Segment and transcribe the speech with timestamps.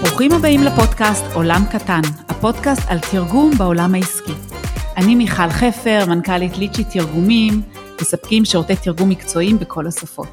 [0.00, 4.32] ברוכים הבאים לפודקאסט עולם קטן, הפודקאסט על תרגום בעולם העסקי.
[4.96, 7.62] אני מיכל חפר, מנכ"לית ליצ'י תרגומים,
[8.00, 10.28] מספקים שירותי תרגום מקצועיים בכל השפות.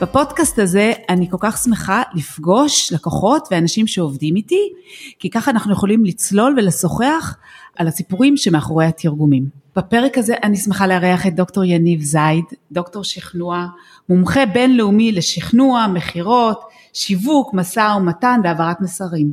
[0.00, 4.72] בפודקאסט הזה אני כל כך שמחה לפגוש לקוחות ואנשים שעובדים איתי,
[5.18, 7.36] כי ככה אנחנו יכולים לצלול ולשוחח
[7.76, 9.62] על הסיפורים שמאחורי התרגומים.
[9.76, 13.66] בפרק הזה אני שמחה לארח את דוקטור יניב זייד, דוקטור שכנוע,
[14.08, 19.32] מומחה בינלאומי לשכנוע, מכירות, שיווק, משא ומתן והעברת מסרים.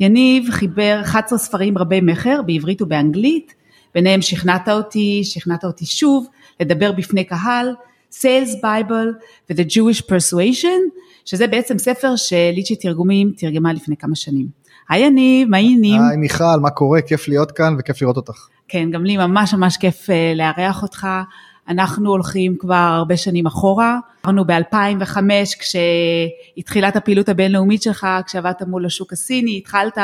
[0.00, 3.54] יניב חיבר 11 ספרים רבי מכר בעברית ובאנגלית,
[3.94, 6.26] ביניהם שכנעת אותי, שכנעת אותי שוב,
[6.60, 7.74] לדבר בפני קהל,
[8.12, 10.80] Sales Bible ו-The Jewish Persuasion,
[11.24, 14.46] שזה בעצם ספר שליצ'י תרגומים תרגמה לפני כמה שנים.
[14.88, 16.02] היי יניב, מה העניינים?
[16.02, 17.02] היי מיכל, מה קורה?
[17.02, 18.46] כיף להיות כאן וכיף לראות אותך.
[18.68, 21.06] כן, גם לי ממש ממש כיף אה, לארח אותך.
[21.68, 23.98] אנחנו הולכים כבר הרבה שנים אחורה.
[24.26, 25.18] אמרנו ב-2005
[25.58, 29.98] כשהתחילת הפעילות הבינלאומית שלך, כשעבדת מול השוק הסיני, התחלת,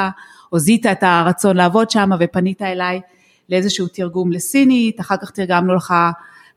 [0.48, 3.00] הוזית את הרצון לעבוד שם ופנית אליי
[3.48, 5.94] לאיזשהו תרגום לסינית, אחר כך תרגמנו לך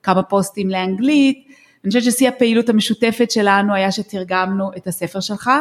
[0.04, 1.48] כמה פוסטים לאנגלית.
[1.84, 5.52] אני חושבת ששיא הפעילות המשותפת שלנו היה שתרגמנו את הספר שלך,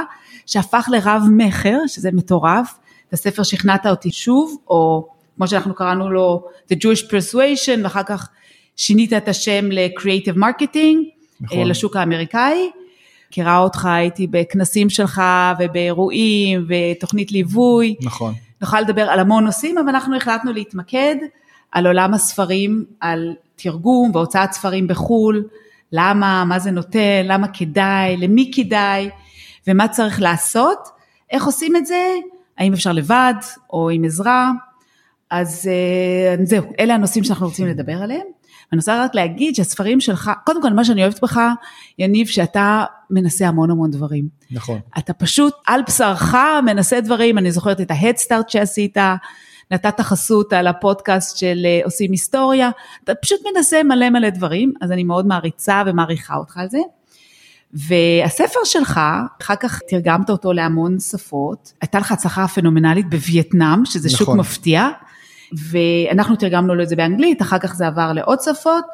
[0.47, 2.79] שהפך לרב מכר, שזה מטורף,
[3.09, 8.29] את הספר שכנעת אותי שוב, או כמו שאנחנו קראנו לו The Jewish Persuasion, ואחר כך
[8.77, 10.97] שינית את השם ל-Creative Marketing,
[11.41, 11.69] נכון.
[11.69, 12.71] לשוק האמריקאי.
[13.31, 15.23] מכירה אותך, הייתי בכנסים שלך
[15.59, 17.95] ובאירועים ותוכנית ליווי.
[18.03, 18.35] נכון.
[18.61, 21.17] נוכל לדבר על המון נושאים, אבל אנחנו החלטנו להתמקד
[21.73, 25.45] על עולם הספרים, על תרגום והוצאת ספרים בחו"ל,
[25.93, 29.11] למה, מה זה נותן, למה כדאי, למי כדאי
[29.67, 30.89] ומה צריך לעשות,
[31.31, 32.15] איך עושים את זה,
[32.59, 33.35] האם אפשר לבד
[33.73, 34.51] או עם עזרה,
[35.31, 38.27] אז אה, זהו, אלה הנושאים שאנחנו רוצים לדבר עליהם.
[38.73, 41.41] אני רוצה רק להגיד שהספרים שלך, קודם כל מה שאני אוהבת בך,
[41.99, 44.29] יניב, שאתה מנסה המון המון דברים.
[44.51, 44.81] נכון.
[44.99, 46.35] אתה פשוט על בשרך
[46.65, 48.97] מנסה דברים, אני זוכרת את ההדסטארט שעשית,
[49.71, 52.71] נתת חסות על הפודקאסט של אה, עושים היסטוריה,
[53.05, 56.79] אתה פשוט מנסה מלא מלא דברים, אז אני מאוד מעריצה ומעריכה אותך על זה.
[57.73, 59.01] והספר שלך,
[59.43, 64.27] אחר כך תרגמת אותו להמון שפות, הייתה לך הצלחה פנומנלית בווייטנאם, שזה נכון.
[64.27, 64.89] שוק מפתיע,
[65.71, 68.85] ואנחנו תרגמנו לו את זה באנגלית, אחר כך זה עבר לעוד שפות,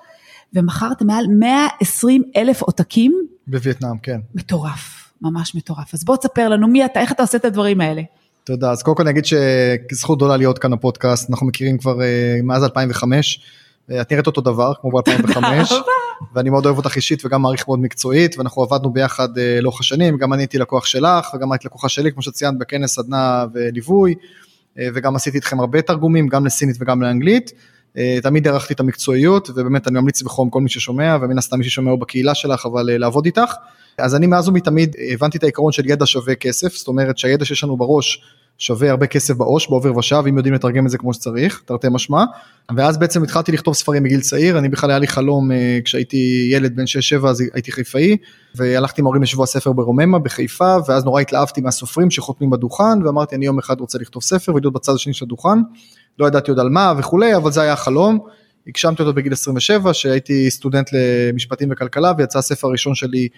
[0.55, 3.27] ומכרת מעל 120 אלף עותקים.
[3.47, 4.21] בווייטנאם, כן.
[4.35, 5.95] מטורף, ממש מטורף.
[5.95, 8.03] אז בוא תספר לנו מי אתה, איך אתה עושה את הדברים האלה.
[8.45, 12.43] תודה, אז קודם כל אני אגיד שזכות גדולה להיות כאן בפודקאסט, אנחנו מכירים כבר uh,
[12.43, 13.41] מאז 2005,
[13.91, 15.45] uh, את נראית אותו דבר כמו ב-2005,
[16.35, 20.17] ואני מאוד אוהב אותך אישית וגם מעריך מאוד מקצועית, ואנחנו עבדנו ביחד uh, לאורך השנים,
[20.17, 24.15] גם אני הייתי לקוח שלך וגם היית לקוחה שלי, כמו שציינת בכנס סדנה וליווי,
[24.95, 27.53] וגם עשיתי איתכם הרבה תרגומים, גם לסינית וגם לאנגלית.
[27.95, 31.65] Uh, תמיד הערכתי את המקצועיות ובאמת אני ממליץ בחום כל מי ששומע ומן הסתם מי
[31.65, 33.53] ששומע הוא בקהילה שלך אבל uh, לעבוד איתך.
[33.99, 37.65] אז אני מאז ומתמיד הבנתי את העיקרון של ידע שווה כסף, זאת אומרת שהידע שיש
[37.65, 38.23] לנו בראש
[38.59, 42.25] שווה הרבה כסף בעו"ש, בעובר ושב, אם יודעים לתרגם את זה כמו שצריך, תרתי משמע.
[42.77, 46.77] ואז בעצם התחלתי לכתוב ספרים בגיל צעיר, אני בכלל היה לי חלום אה, כשהייתי ילד
[46.77, 46.85] בן
[47.23, 48.17] 6-7 אז הייתי חיפאי,
[48.55, 53.47] והלכתי עם ההורים לשבוע ספר ברוממה בחיפה, ואז נורא התלהבתי מהסופרים שחותמים בדוכן, ואמרתי אני
[53.47, 55.59] יום אחד רוצה לכתוב ספר ולהיות בצד השני של הדוכן,
[56.19, 58.19] לא ידעתי עוד על מה וכולי, אבל זה היה החלום.
[58.67, 63.29] הגשמתי אותו בגיל 27, שהייתי סטודנט למשפטים וכלכלה, ויצא הספר הראשון שלי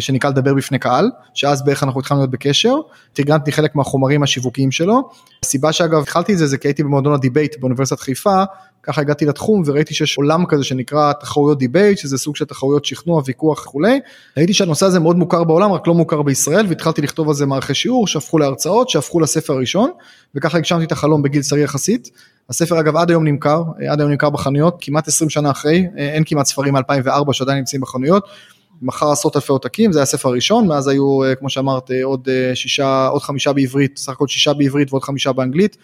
[0.00, 2.74] שנקרא לדבר בפני קהל, שאז בערך אנחנו התחלנו להיות בקשר,
[3.12, 5.08] תרגמתי חלק מהחומרים השיווקיים שלו.
[5.42, 8.42] הסיבה שאגב התחלתי את זה זה כי הייתי במועדון הדיבייט באוניברסיטת חיפה,
[8.82, 13.22] ככה הגעתי לתחום וראיתי שיש עולם כזה שנקרא תחרויות דיבייט, שזה סוג של תחרויות שכנוע,
[13.26, 14.00] ויכוח וכולי.
[14.36, 17.74] ראיתי שהנושא הזה מאוד מוכר בעולם, רק לא מוכר בישראל, והתחלתי לכתוב על זה מערכי
[17.74, 19.90] שיעור שהפכו להרצאות, שהפכו לספר הראשון,
[20.34, 22.10] וככה הגשמתי את החלום בגיל צעיר יחסית.
[22.50, 26.46] הספר אגב עד היום נמכר, עד היום נמכר בחנויות, כמעט 20 שנה אחרי, אין כמעט
[26.46, 28.24] ספרים מ-2004 שעדיין נמצאים בחנויות.
[28.84, 32.28] מכר עשרות אלפי עותקים, זה היה הספר הראשון, מאז היו, אה, כמו שאמרת, אה, עוד
[32.28, 35.76] אה, שישה, עוד חמישה בעברית, סך הכל שישה בעברית ועוד חמישה באנגלית,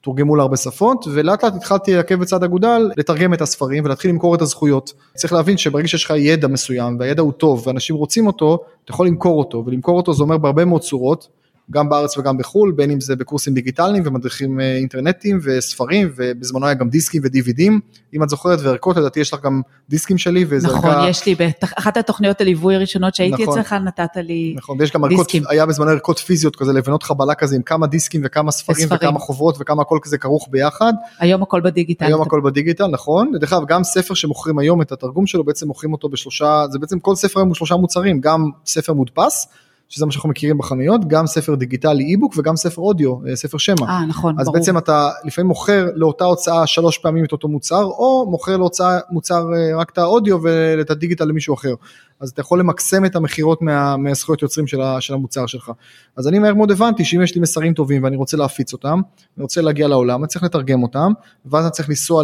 [0.00, 4.42] תורגמו להרבה שפות, ולאט לאט התחלתי לעכב בצד אגודל, לתרגם את הספרים ולהתחיל למכור את
[4.42, 4.92] הזכויות.
[5.14, 9.06] צריך להבין שברגע שיש לך ידע מסוים, והידע הוא טוב, ואנשים רוצים אותו, אתה יכול
[9.06, 11.28] למכור אותו, ולמכור אותו זה אומר בהרבה מאוד צורות.
[11.70, 16.74] גם בארץ וגם בחו"ל, בין אם זה בקורסים דיגיטליים ומדריכים אה, אינטרנטיים וספרים, ובזמנו היה
[16.74, 17.80] גם דיסקים ודיווידים,
[18.14, 21.08] אם את זוכרת, וערכות, לדעתי יש לך גם דיסקים שלי, וזה נכון, ערכה...
[21.08, 25.32] יש לי, באחת התוכניות הליווי הראשונות שהייתי נכון, אצלך, נתת לי נכון, ויש גם ערכות,
[25.48, 29.08] היה בזמנו ערכות פיזיות כזה, לבנות חבלה כזה עם כמה דיסקים וכמה ספרים, וספרים.
[29.08, 30.92] וכמה חוברות וכמה הכל כזה כרוך ביחד.
[31.18, 32.04] היום הכל בדיגיטל.
[32.04, 33.32] היום הכל בדיגיטל, נכון.
[33.40, 36.98] דרך אגב, גם ספר שמוכרים היום את התרגום שלו, בעצם מוכרים אותו בשלושה, זה בעצם
[36.98, 39.48] כל ספר היום הוא שלושה מוצרים, גם ספר מודפס,
[39.88, 43.86] שזה מה שאנחנו מכירים בחנויות, גם ספר דיגיטלי אי-בוק וגם ספר אודיו, אה, ספר שמע.
[43.88, 44.58] אה, נכון, אז ברור.
[44.58, 49.44] בעצם אתה לפעמים מוכר לאותה הוצאה שלוש פעמים את אותו מוצר, או מוכר להוצאה מוצר
[49.56, 51.74] אה, רק את האודיו ואת הדיגיטל למישהו אחר.
[52.20, 55.70] אז אתה יכול למקסם את המכירות מה, מהזכויות יוצרים של, ה, של המוצר שלך.
[56.16, 59.00] אז אני מהר מאוד הבנתי שאם יש לי מסרים טובים ואני רוצה להפיץ אותם,
[59.36, 61.12] אני רוצה להגיע לעולם, אני צריך לתרגם אותם,
[61.46, 62.22] ואז אני צריך לנסוע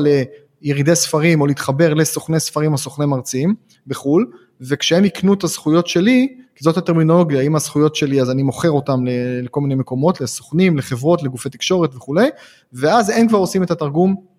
[0.63, 3.55] לירידי ספרים או להתחבר לסוכני ספרים או סוכני מרצים
[3.87, 4.27] בחו"ל,
[4.61, 9.07] וכשהם יקנו את הזכויות שלי, כי זאת הטרמינולוגיה, אם הזכויות שלי אז אני מוכר אותם
[9.07, 12.29] ל- לכל מיני מקומות, לסוכנים, לחברות, לגופי תקשורת וכולי,
[12.73, 14.33] ואז הם כבר עושים את התרגום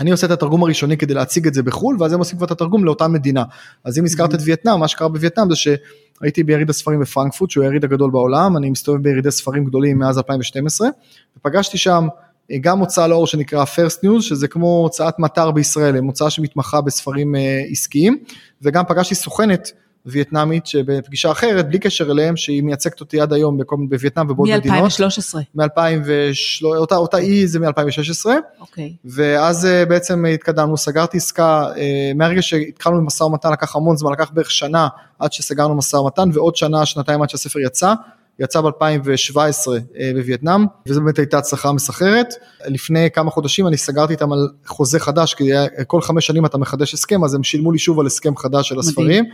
[0.00, 2.50] אני עושה את התרגום הראשוני כדי להציג את זה בחו"ל, ואז הם עושים כבר את
[2.50, 3.44] התרגום לאותה מדינה.
[3.84, 7.84] אז אם הזכרת את וייטנאם, מה שקרה בווייטנאם זה שהייתי ביריד הספרים בפרנקפורט, שהוא היריד
[7.84, 10.88] הגדול בעולם, אני מסתובב בירידי ספרים גדולים מאז 2012,
[11.36, 12.08] ופגשתי שם
[12.50, 16.80] אה, גם הוצאה לאור שנקרא First News, שזה כמו הוצאת מטר בישראל, הם הוצאה שמתמחה
[16.80, 18.18] בספרים אה, עסקיים,
[18.62, 19.72] וגם פגשתי סוכנת
[20.12, 23.58] וייטנאמית שבפגישה אחרת, בלי קשר אליהם, שהיא מייצגת אותי עד היום
[23.88, 25.00] בווייטנאם ובעוד מדינות.
[25.00, 25.38] מ-2013.
[25.54, 28.26] מ-2003, אותה, אותה אי זה מ-2016.
[28.60, 28.92] אוקיי.
[29.04, 34.30] ואז אה, בעצם התקדמנו, סגרתי עסקה, אה, מהרגע שהתחלנו במשא ומתן לקח המון זמן, לקח
[34.34, 34.88] בערך שנה
[35.18, 37.94] עד שסגרנו משא ומתן ועוד שנה, שנתיים עד שהספר יצא,
[38.38, 39.68] יצא ב-2017
[40.14, 42.34] בווייטנאם, וזו באמת הייתה הצלחה מסחררת.
[42.66, 45.50] לפני כמה חודשים אני סגרתי איתם על חוזה חדש, כי
[45.86, 48.78] כל חמש שנים אתה מחדש הסכם, אז הם שילמו לי שוב על הסכם חדש של
[48.78, 49.24] הספרים.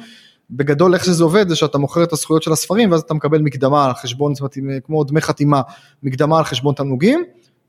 [0.51, 3.87] בגדול איך שזה עובד זה שאתה מוכר את הזכויות של הספרים ואז אתה מקבל מקדמה
[3.87, 5.61] על חשבון, זאת אומרת, כמו דמי חתימה,
[6.03, 7.25] מקדמה על חשבון תמלוגים.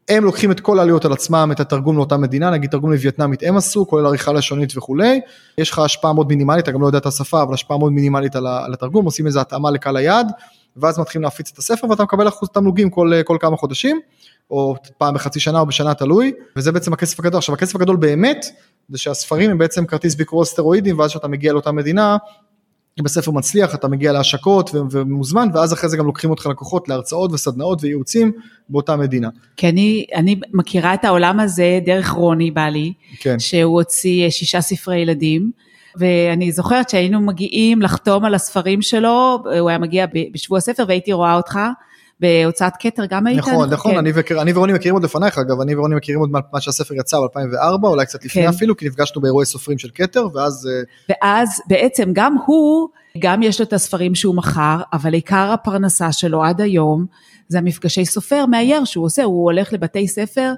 [0.09, 3.57] הם לוקחים את כל העלויות על עצמם, את התרגום לאותה מדינה, נגיד תרגום לווייטנאמית הם
[3.57, 5.21] עשו, כולל עריכה לשונית וכולי.
[5.57, 8.35] יש לך השפעה מאוד מינימלית, אתה גם לא יודע את השפה, אבל השפעה מאוד מינימלית
[8.35, 10.31] על, על התרגום, עושים איזה התאמה לקהל היעד,
[10.77, 13.99] ואז מתחילים להפיץ את הספר ואתה מקבל אחוז תמלוגים כל, כל כמה חודשים,
[14.49, 17.37] או פעם בחצי שנה או בשנה תלוי, וזה בעצם הכסף הגדול.
[17.37, 18.45] עכשיו הכסף הגדול באמת,
[18.89, 22.17] זה שהספרים הם בעצם כרטיס ביקור סטרואידים, ואז כשאתה מגיע לאותה מדינה,
[22.99, 27.31] אם הספר מצליח אתה מגיע להשקות ומוזמן ואז אחרי זה גם לוקחים אותך לקוחות להרצאות
[27.31, 28.31] וסדנאות וייעוצים
[28.69, 29.29] באותה מדינה.
[29.57, 33.39] כי אני, אני מכירה את העולם הזה דרך רוני בעלי, כן.
[33.39, 35.51] שהוא הוציא אה, שישה ספרי ילדים,
[35.95, 41.35] ואני זוכרת שהיינו מגיעים לחתום על הספרים שלו, הוא היה מגיע בשבוע הספר והייתי רואה
[41.35, 41.59] אותך
[42.19, 43.39] בהוצאת כתר, גם היית?
[43.39, 43.97] נכון, נכון, כן.
[43.97, 47.17] אני, וקר, אני ורוני מכירים עוד לפנייך אגב, אני ורוני מכירים עוד מה שהספר יצא
[47.19, 48.47] ב-2004, אולי קצת לפני כן.
[48.47, 52.89] אפילו, כי נפגשנו באירועי סופרים של כתר, ואז אה, ואז בעצם גם הוא,
[53.19, 57.05] גם יש לו את הספרים שהוא מכר, אבל עיקר הפרנסה שלו עד היום
[57.47, 60.53] זה המפגשי סופר מאייר שהוא עושה, הוא הולך לבתי ספר,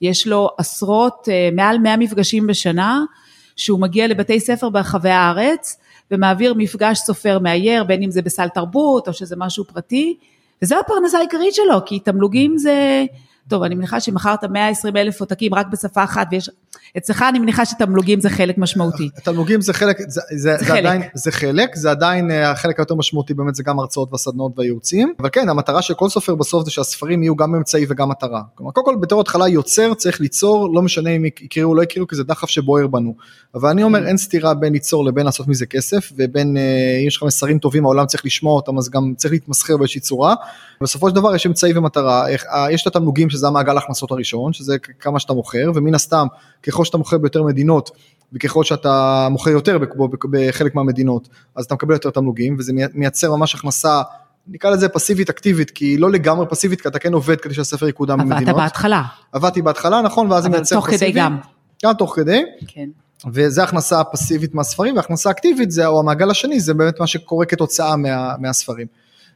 [0.00, 3.04] יש לו עשרות, אה, מעל 100 מפגשים בשנה,
[3.56, 5.76] שהוא מגיע לבתי ספר ברחבי הארץ
[6.10, 10.16] ומעביר מפגש סופר מאייר, בין אם זה בסל תרבות או שזה משהו פרטי,
[10.62, 13.04] וזו הפרנסה העיקרית שלו, כי תמלוגים זה,
[13.48, 16.50] טוב, אני מניחה שמכרת 120 אלף עותקים רק בשפה אחת, ויש,
[16.98, 19.08] אצלך אני מניחה שתמלוגים זה חלק משמעותי.
[19.24, 20.78] תמלוגים זה חלק, זה, זה, זה, חלק.
[20.78, 25.12] עדיין, זה חלק, זה עדיין אה, החלק היותר משמעותי באמת זה גם הרצאות והסדנאות והייעוצים,
[25.20, 28.42] אבל כן המטרה של כל סופר בסוף זה שהספרים יהיו גם אמצעי וגם מטרה.
[28.54, 32.06] כלומר קודם כל בתור התחלה יוצר צריך ליצור, לא משנה אם יקראו או לא יקראו
[32.06, 33.14] כי זה דחף שבוער בנו.
[33.54, 37.16] אבל אני אומר אין סתירה בין ליצור לבין לעשות מזה כסף ובין אה, אם יש
[37.16, 40.34] לך מסרים טובים העולם צריך לשמוע אותם אז גם צריך להתמסחר באיזושהי צורה.
[40.80, 44.76] בסופו של דבר יש אמצעי ומטרה, אה, יש את התמלוגים שזה המעגל ההכנסות הראשון שזה
[45.00, 46.26] כמה שאתה מוכר ומן הסתם
[46.62, 47.90] ככל שאתה מוכר ביותר מדינות
[48.32, 49.78] וככל שאתה מוכר יותר
[50.30, 54.02] בחלק מהמדינות אז אתה מקבל יותר תמלוגים וזה מי- מייצר ממש הכנסה
[54.46, 57.88] נקרא לזה פסיבית אקטיבית כי היא לא לגמרי פסיבית כי אתה כן עובד כדי שהספר
[57.88, 58.56] יקודם עבדת במדינות.
[58.56, 59.02] בהתחלה,
[59.32, 61.12] עבדתי בהתחלה נכון ואז זה אבל מייצר תוך כדי פסיבי.
[61.12, 61.38] גם.
[61.84, 62.88] גם תוך כדי כן.
[63.32, 67.96] וזה הכנסה פסיבית מהספרים והכנסה אקטיבית זה או המעגל השני זה באמת מה שקורה כתוצאה
[67.96, 68.86] מה, מהספרים.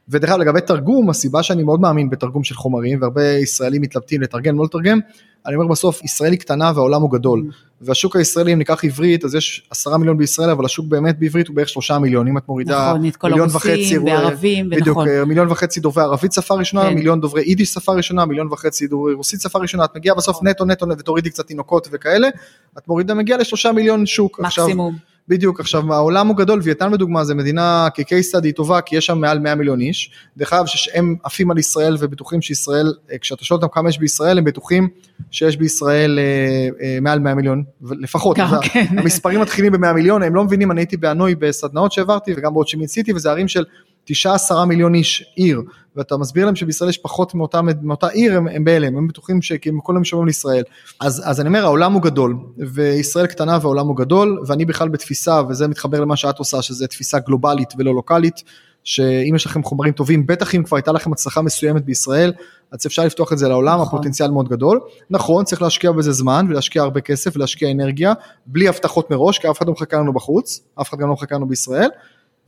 [0.09, 4.59] ודרך אגב לגבי תרגום הסיבה שאני מאוד מאמין בתרגום של חומרים והרבה ישראלים מתלבטים לתרגם
[4.59, 4.99] לא לתרגם
[5.47, 9.35] אני אומר בסוף ישראל היא קטנה והעולם הוא גדול והשוק הישראלי אם ניקח עברית אז
[9.35, 12.95] יש עשרה מיליון בישראל אבל השוק באמת בעברית הוא בערך שלושה מיליון אם את מורידה
[12.95, 14.99] נכון, מיליון וחצי, וערבים, בדיוק.
[14.99, 16.95] אה, מיליון וחצי דוברי ערבית שפה ראשונה כן.
[16.95, 20.49] מיליון דוברי יידיש שפה ראשונה מיליון וחצי דוברי רוסית שפה ראשונה את מגיעה בסוף נכון.
[20.49, 22.29] נטו נטו ותורידי קצת תינוקות וכאלה
[22.79, 24.97] את מורידה מגיעה לשלושה מיליון שוק עכשיו מקסימום.
[25.29, 29.19] בדיוק, עכשיו העולם הוא גדול, וייטנאם לדוגמה זה מדינה כ-case study טובה, כי יש שם
[29.19, 33.61] מעל 100 מיליון איש, דרך אגב שהם עפים על ישראל ובטוחים שישראל, אה, כשאתה שואל
[33.63, 34.89] אותם כמה יש בישראל, הם בטוחים
[35.31, 38.85] שיש בישראל אה, אה, מעל 100 מיליון, לפחות, גם, כן.
[38.99, 43.13] המספרים מתחילים ב-100 מיליון, הם לא מבינים, אני הייתי בהנוי בסדנאות שהעברתי, וגם בהוצ'ימין סיטי,
[43.13, 43.65] וזה ערים של
[44.11, 45.63] 9-10 מיליון איש עיר,
[45.97, 49.83] ואתה מסביר להם שבישראל יש פחות מאותה, מאותה עיר, הם, הם בהלם, הם בטוחים שכאילו
[49.83, 50.63] כולם שומעים לישראל.
[51.01, 55.43] אז, אז אני אומר, העולם הוא גדול, וישראל קטנה והעולם הוא גדול, ואני בכלל בתפיסה,
[55.49, 58.43] וזה מתחבר למה שאת עושה, שזה תפיסה גלובלית ולא לוקאלית,
[58.85, 62.33] שאם יש לכם חומרים טובים, בטח אם כבר הייתה לכם הצלחה מסוימת בישראל,
[62.73, 63.87] אז אפשר לפתוח את זה לעולם, נכון.
[63.87, 64.81] הפוטנציאל מאוד גדול.
[65.11, 68.13] נכון, צריך להשקיע בזה זמן, ולהשקיע הרבה כסף, ולהשקיע אנרגיה,
[68.47, 71.35] בלי הבטחות מראש, כי אף אחד לא מחכה לנו בחוץ, אף אחד גם לא מחכה
[71.35, 71.89] לנו בישראל.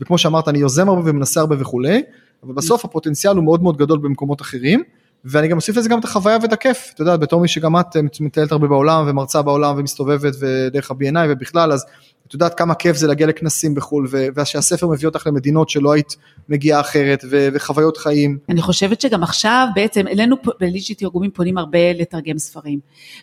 [0.01, 2.03] וכמו שאמרת, אני יוזם הרבה ומנסה הרבה וכולי,
[2.43, 4.83] אבל בסוף הפוטנציאל הוא מאוד מאוד גדול במקומות אחרים.
[5.25, 7.97] ואני גם אוסיף לזה גם את החוויה ואת הכיף, אתה יודע, בתור מי שגם את
[8.21, 11.87] מטיילת הרבה בעולם ומרצה בעולם ומסתובבת ודרך ה-B&I ובכלל, אז
[12.29, 16.17] את יודעת כמה כיף זה להגיע לכנסים בחו"ל, ושהספר מביא אותך למדינות שלא היית
[16.49, 18.39] מגיעה אחרת, ו- וחוויות חיים.
[18.49, 22.79] אני חושבת שגם עכשיו בעצם, אלינו בליג'י תרגומים פונים הרבה לתרגם ספרים.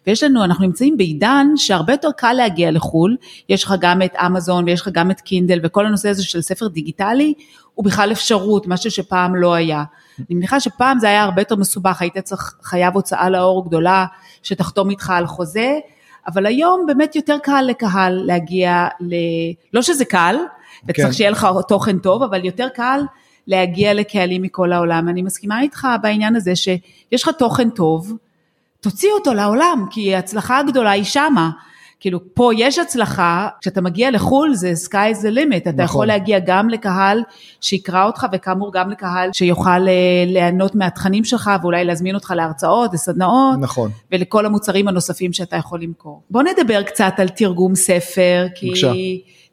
[0.08, 3.18] ויש לנו, אנחנו נמצאים בעידן שהרבה יותר קל להגיע לחו"ל,
[3.50, 6.68] יש לך גם את אמזון ויש לך גם את קינדל, וכל הנושא הזה של ספר
[6.68, 7.34] דיגיטלי,
[7.74, 9.84] הוא בכלל אפשרות, משהו שפעם לא היה.
[10.20, 14.06] אני מניחה שפעם זה היה הרבה יותר מסובך, היית צריך חייב הוצאה לאור גדולה
[14.44, 15.80] שתחתום איתך על חוזה,
[16.28, 19.16] אבל היום באמת יותר קל לקהל להגיע ל...
[19.74, 20.48] לא שזה קל, כן.
[20.88, 23.02] וצריך שיהיה לך תוכן טוב, אבל יותר קל
[23.48, 25.10] להגיע לקהלים מכל העולם.
[25.10, 28.14] אני מסכימה איתך בעניין הזה שיש לך תוכן טוב,
[28.82, 31.50] תוציא אותו לעולם, כי ההצלחה הגדולה היא שמה.
[32.00, 35.84] כאילו פה יש הצלחה, כשאתה מגיע לחו"ל זה sky is the limit, אתה נכון.
[35.84, 37.24] יכול להגיע גם לקהל
[37.62, 43.60] שיקרא אותך וכאמור גם לקהל שיוכל אה, ליהנות מהתכנים שלך ואולי להזמין אותך להרצאות, לסדנאות,
[43.60, 43.92] נכון.
[44.12, 46.22] ולכל המוצרים הנוספים שאתה יכול למכור.
[46.30, 48.92] בוא נדבר קצת על תרגום ספר, כי בבקשה.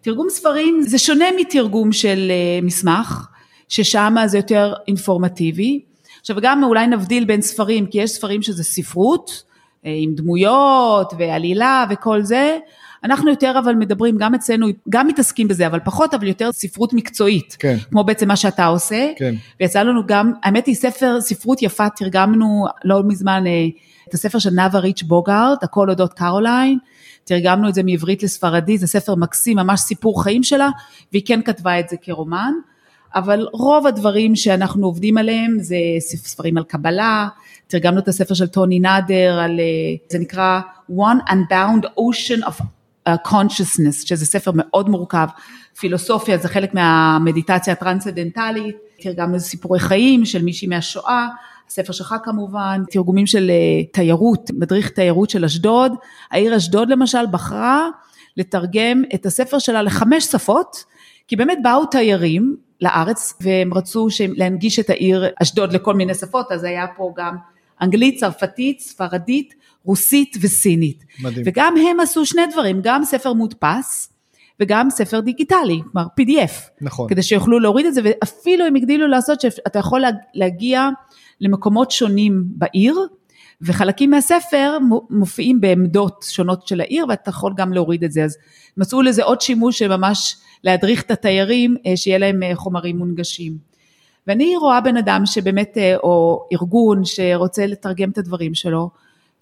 [0.00, 3.26] תרגום ספרים זה שונה מתרגום של אה, מסמך,
[3.68, 5.80] ששם זה יותר אינפורמטיבי.
[6.20, 9.42] עכשיו גם אולי נבדיל בין ספרים, כי יש ספרים שזה ספרות,
[9.84, 12.58] עם דמויות ועלילה וכל זה,
[13.04, 17.56] אנחנו יותר אבל מדברים, גם אצלנו, גם מתעסקים בזה, אבל פחות, אבל יותר ספרות מקצועית.
[17.58, 17.76] כן.
[17.90, 19.10] כמו בעצם מה שאתה עושה.
[19.16, 19.34] כן.
[19.60, 23.66] ויצא לנו גם, האמת היא ספר, ספרות יפה, תרגמנו לא מזמן אה,
[24.08, 26.78] את הספר של נאוה ריץ' בוגארד, הכל אודות קרוליין.
[27.24, 30.68] תרגמנו את זה מעברית לספרדי, זה ספר מקסים, ממש סיפור חיים שלה,
[31.12, 32.52] והיא כן כתבה את זה כרומן.
[33.14, 37.28] אבל רוב הדברים שאנחנו עובדים עליהם זה ספרים על קבלה,
[37.72, 39.64] תרגמנו את הספר של טוני נאדר על, אה,
[40.10, 40.60] זה נקרא
[40.90, 42.62] One Unbound Ocean of
[43.08, 45.26] uh, Consciousness, שזה ספר מאוד מורכב,
[45.78, 51.28] פילוסופיה זה חלק מהמדיטציה הטרנסצדנטלית, תרגמנו סיפורי חיים של מישהי מהשואה,
[51.68, 55.92] הספר שלך כמובן, תרגומים של אה, תיירות, מדריך תיירות של אשדוד,
[56.30, 57.88] העיר אשדוד למשל בחרה
[58.36, 60.84] לתרגם את הספר שלה לחמש שפות,
[61.28, 66.64] כי באמת באו תיירים לארץ והם רצו להנגיש את העיר אשדוד לכל מיני שפות, אז
[66.64, 67.36] היה פה גם
[67.82, 71.04] אנגלית, צרפתית, ספרדית, רוסית וסינית.
[71.22, 71.42] מדהים.
[71.46, 74.12] וגם הם עשו שני דברים, גם ספר מודפס
[74.60, 76.70] וגם ספר דיגיטלי, כלומר PDF.
[76.80, 77.08] נכון.
[77.08, 80.02] כדי שיוכלו להוריד את זה, ואפילו הם הגדילו לעשות שאתה יכול
[80.34, 80.88] להגיע
[81.40, 82.98] למקומות שונים בעיר,
[83.62, 84.78] וחלקים מהספר
[85.10, 88.24] מופיעים בעמדות שונות של העיר, ואתה יכול גם להוריד את זה.
[88.24, 88.36] אז
[88.76, 93.71] מצאו לזה עוד שימוש שממש להדריך את התיירים, אה, שיהיה להם אה, חומרים מונגשים.
[94.26, 98.90] ואני רואה בן אדם שבאמת, אה, או ארגון שרוצה לתרגם את הדברים שלו,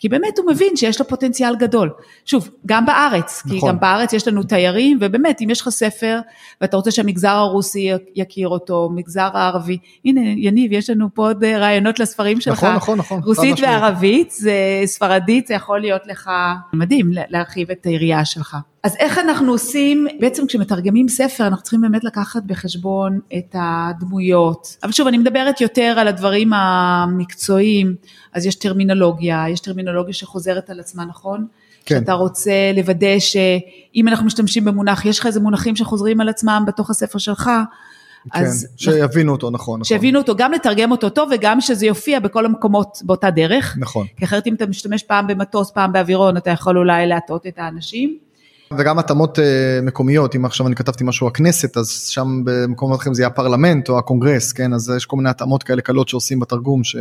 [0.00, 1.90] כי באמת הוא מבין שיש לו פוטנציאל גדול.
[2.24, 3.60] שוב, גם בארץ, נכון.
[3.60, 6.20] כי גם בארץ יש לנו תיירים, ובאמת, אם יש לך ספר,
[6.60, 11.58] ואתה רוצה שהמגזר הרוסי יכיר אותו, מגזר הערבי, הנה, יניב, יש לנו פה עוד אה,
[11.58, 12.64] רעיונות לספרים שלך.
[12.64, 13.20] נכון, נכון, נכון.
[13.24, 16.30] רוסית וערבית, זה ספרדית, זה יכול להיות לך
[16.72, 18.56] מדהים להרחיב את היריעה שלך.
[18.82, 24.76] אז איך אנחנו עושים, בעצם כשמתרגמים ספר אנחנו צריכים באמת לקחת בחשבון את הדמויות.
[24.82, 27.94] אבל שוב, אני מדברת יותר על הדברים המקצועיים,
[28.32, 31.46] אז יש טרמינולוגיה, יש טרמינולוגיה שחוזרת על עצמה, נכון?
[31.86, 31.98] כן.
[32.00, 36.90] שאתה רוצה לוודא שאם אנחנו משתמשים במונח, יש לך איזה מונחים שחוזרים על עצמם בתוך
[36.90, 37.50] הספר שלך,
[38.32, 38.68] כן, אז...
[38.76, 39.84] שיבינו אותו נכון, נכון.
[39.84, 43.76] שיבינו אותו, גם לתרגם אותו טוב וגם שזה יופיע בכל המקומות באותה דרך.
[43.78, 44.06] נכון.
[44.16, 48.29] כי אחרת אם אתה משתמש פעם במטוס, פעם באווירון, אתה יכול אולי להטעות את האנשים.
[48.78, 49.42] וגם התאמות אה,
[49.82, 53.98] מקומיות, אם עכשיו אני כתבתי משהו הכנסת, אז שם במקומות אחרים זה יהיה הפרלמנט או
[53.98, 56.96] הקונגרס, כן, אז יש כל מיני התאמות כאלה קלות שעושים בתרגום, ש,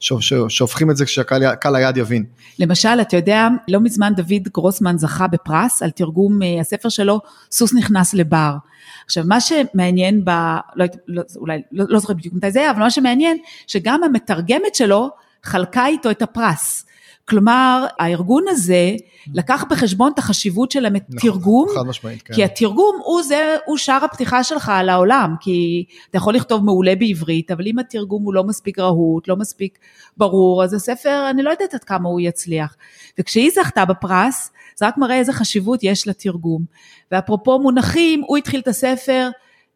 [0.00, 2.24] ש, ש, שהופכים את זה כשקהל היד יבין.
[2.58, 7.20] למשל, אתה יודע, לא מזמן דוד גרוסמן זכה בפרס על תרגום uh, הספר שלו,
[7.50, 8.56] סוס נכנס לבר.
[9.04, 10.30] עכשיו, מה שמעניין ב...
[10.76, 14.74] לא, לא, אולי, לא, לא זוכר בדיוק מתי זה היה, אבל מה שמעניין, שגם המתרגמת
[14.74, 15.10] שלו
[15.42, 16.84] חלקה איתו את הפרס.
[17.28, 18.92] כלומר, הארגון הזה
[19.34, 22.34] לקח בחשבון את החשיבות של התרגום, נכון, חד משמעית, כן.
[22.34, 26.96] כי התרגום הוא זה, הוא שער הפתיחה שלך על העולם, כי אתה יכול לכתוב מעולה
[26.96, 29.78] בעברית, אבל אם התרגום הוא לא מספיק רהוט, לא מספיק
[30.16, 32.76] ברור, אז הספר, אני לא יודעת עד כמה הוא יצליח.
[33.18, 36.64] וכשהיא זכתה בפרס, זה רק מראה איזה חשיבות יש לתרגום.
[37.12, 39.28] ואפרופו מונחים, הוא התחיל את הספר,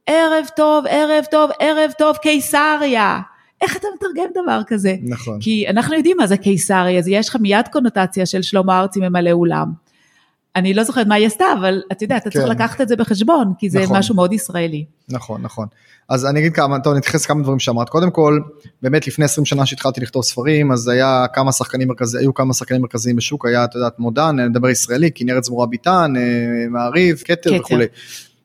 [0.06, 3.20] ערב טוב, ערב טוב, ערב טוב, קיסריה.
[3.62, 4.96] איך אתה מתרגם דבר כזה?
[5.02, 5.38] נכון.
[5.40, 9.30] כי אנחנו יודעים מה זה קיסרי, אז יש לך מיד קונוטציה של שלמה ארצי ממלא
[9.30, 9.72] אולם.
[10.56, 12.38] אני לא זוכרת מה היא עשתה, אבל אתה יודע, אתה כן.
[12.38, 13.98] צריך לקחת את זה בחשבון, כי זה נכון.
[13.98, 14.84] משהו מאוד ישראלי.
[15.08, 15.66] נכון, נכון.
[16.08, 17.88] אז אני אגיד כמה, טוב, אני אתייחס כמה דברים שאמרת.
[17.88, 18.40] קודם כל,
[18.82, 22.82] באמת לפני 20 שנה שהתחלתי לכתוב ספרים, אז היה כמה שחקנים מרכזיים, היו כמה שחקנים
[22.82, 26.22] מרכזיים בשוק, היה, את יודעת, מודן, נדבר ישראלי, כנרת זמורה ביטן, אה,
[26.70, 27.86] מעריב, כתר וכולי.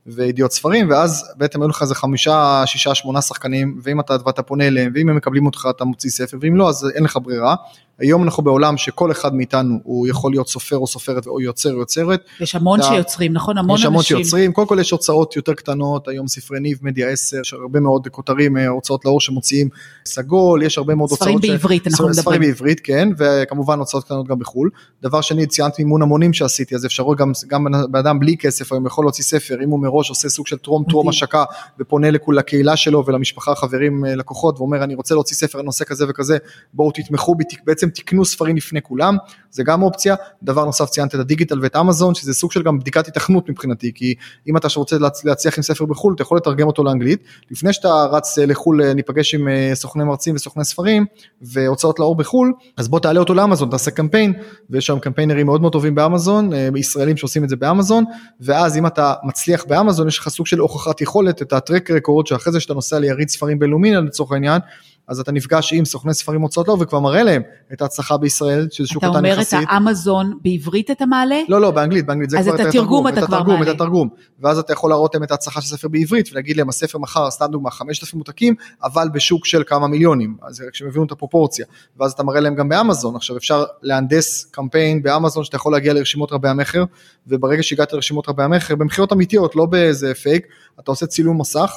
[0.08, 4.68] וידיעות ספרים, ואז בעצם היו לך איזה חמישה, שישה, שמונה שחקנים, ואם אתה, ואתה פונה
[4.68, 7.56] אליהם, ואם הם מקבלים אותך אתה מוציא ספר, ואם לא אז אין לך ברירה.
[8.04, 11.80] היום אנחנו בעולם שכל אחד מאיתנו הוא יכול להיות סופר או סופרת או יוצר או
[11.80, 12.22] יוצרת.
[12.40, 13.58] יש המון אתה, שיוצרים, נכון?
[13.58, 14.00] המון יש אנשים.
[14.00, 17.54] יש המון שיוצרים, קודם כל יש הוצאות יותר קטנות, היום ספרי ניב, מדיה 10, יש
[17.54, 19.70] הרבה מאוד כותרים, אה, הוצאות לאור שמוציאים
[20.06, 21.44] סגול, יש הרבה מאוד ספרים הוצאות.
[21.44, 21.88] ספרים בעברית, ש...
[21.88, 22.22] אנחנו מדברים.
[22.22, 24.70] ספרים בעברית, כן, וכמובן הוצאות קטנות גם בחו"ל.
[25.02, 28.86] דבר שני, ציינתי מימון המונים שעשיתי, אז אפשרו גם, גם בן אדם בלי כסף היום
[28.86, 31.44] יכול להוציא ספר, אם הוא מראש עושה סוג של טרום טרום השקה
[31.80, 36.38] ופונה לקהילה שלו ולמשפחה, חברים, אה, לקוחות, ואומר אני רוצה להוציא ספר נושא כזה וכזה,
[36.74, 39.18] בואו תתמכו בי, בעצם תקנו ספרים לפני כולם,
[39.52, 40.16] זה גם אופציה.
[40.44, 44.16] דבר נוסף ציינת את הדיגיטל ואת אמזון, שזה סוג של גם בדיקת התכנות מבחינתי, כי
[44.48, 47.24] אם אתה רוצה להצליח עם ספר בחו"ל, אתה יכול לתרגם אותו לאנגלית.
[47.52, 51.06] לפני שאתה רץ אה, לחו"ל, אה, ניפגש עם סוכני מרצים וסוכני ספרים
[51.42, 54.34] והוצאות לאור בחו"ל, אז בוא תעלה אותו לאמזון, תעשה קמפיין,
[54.70, 58.04] ויש שם קמפיינרים מאוד מאוד טובים באמזון, ישראלים שעושים את זה באמזון,
[58.42, 62.54] ואז אם אתה מצליח באמזון, יש לך סוג של הוכחת יכולת, את הטרק רקורד שאחרי
[62.54, 64.62] זה שאתה נוסע ליריד ספרים בינלאומי לצורך העניין,
[65.08, 67.42] אז אתה נפגש עם סוכני ספרים הוצאות לאור וכבר מראה להם
[67.74, 69.48] את ההצלחה בישראל, שזה שוק קטן יחסית.
[69.48, 71.42] אתה אומר את האמזון בעברית אתה מעלה?
[71.50, 73.62] לא, לא, באנגלית, באנגלית זה כבר את התרגום אתה כבר מעלה.
[73.62, 76.98] את התרגום, ואז אתה יכול להראות להם את ההצלחה של הספר בעברית ולהגיד להם הספר
[76.98, 81.12] מחר, סתם דוגמה, 5,000 מותקים, אבל בשוק של כמה מיליונים, אז רק שהם הבינו את
[81.12, 81.66] הפרופורציה,
[82.00, 86.32] ואז אתה מראה להם גם באמזון, עכשיו אפשר להנדס קמפיין באמזון שאתה יכול להגיע לרשימות
[86.32, 86.84] רבי המכר,
[87.28, 90.48] וברגע שהגעת לרשימות רבי המכר, במכירות אמיתיות, לא באיזה פייק,
[90.80, 91.72] אתה עושה צילום מסך,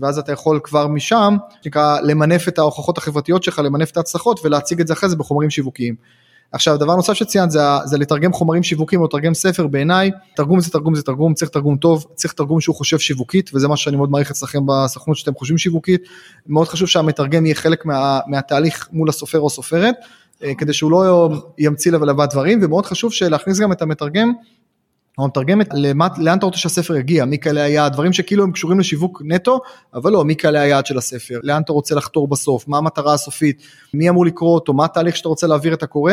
[0.00, 1.36] ואז אתה יכול כבר משם,
[1.66, 5.50] נקרא, למנף את ההוכחות החברתיות שלך, למנף את ההצלחות ולהציג את זה אחרי זה בחומרים
[5.50, 5.94] שיווקיים.
[6.52, 10.70] עכשיו דבר נוסף שציינת זה, זה לתרגם חומרים שיווקיים או לתרגם ספר בעיניי, תרגום זה
[10.70, 14.10] תרגום זה תרגום, צריך תרגום טוב, צריך תרגום שהוא חושב שיווקית וזה מה שאני מאוד
[14.10, 16.02] מעריך אצלכם בסוכנות שאתם חושבים שיווקית,
[16.46, 19.94] מאוד חשוב שהמתרגם יהיה חלק מה, מהתהליך מול הסופר או סופרת,
[20.42, 24.32] אה, כדי שהוא לא ימציא לבד דברים ומאוד חשוב להכניס גם את המתרגם
[25.18, 25.68] המתרגמת
[26.18, 29.60] לאן אתה רוצה שהספר יגיע, מי קהלי היעד, דברים שכאילו הם קשורים לשיווק נטו,
[29.94, 33.62] אבל לא, מי קהלי היעד של הספר, לאן אתה רוצה לחתור בסוף, מה המטרה הסופית,
[33.94, 36.12] מי אמור לקרוא אותו, מה התהליך שאתה רוצה להעביר את הקורא,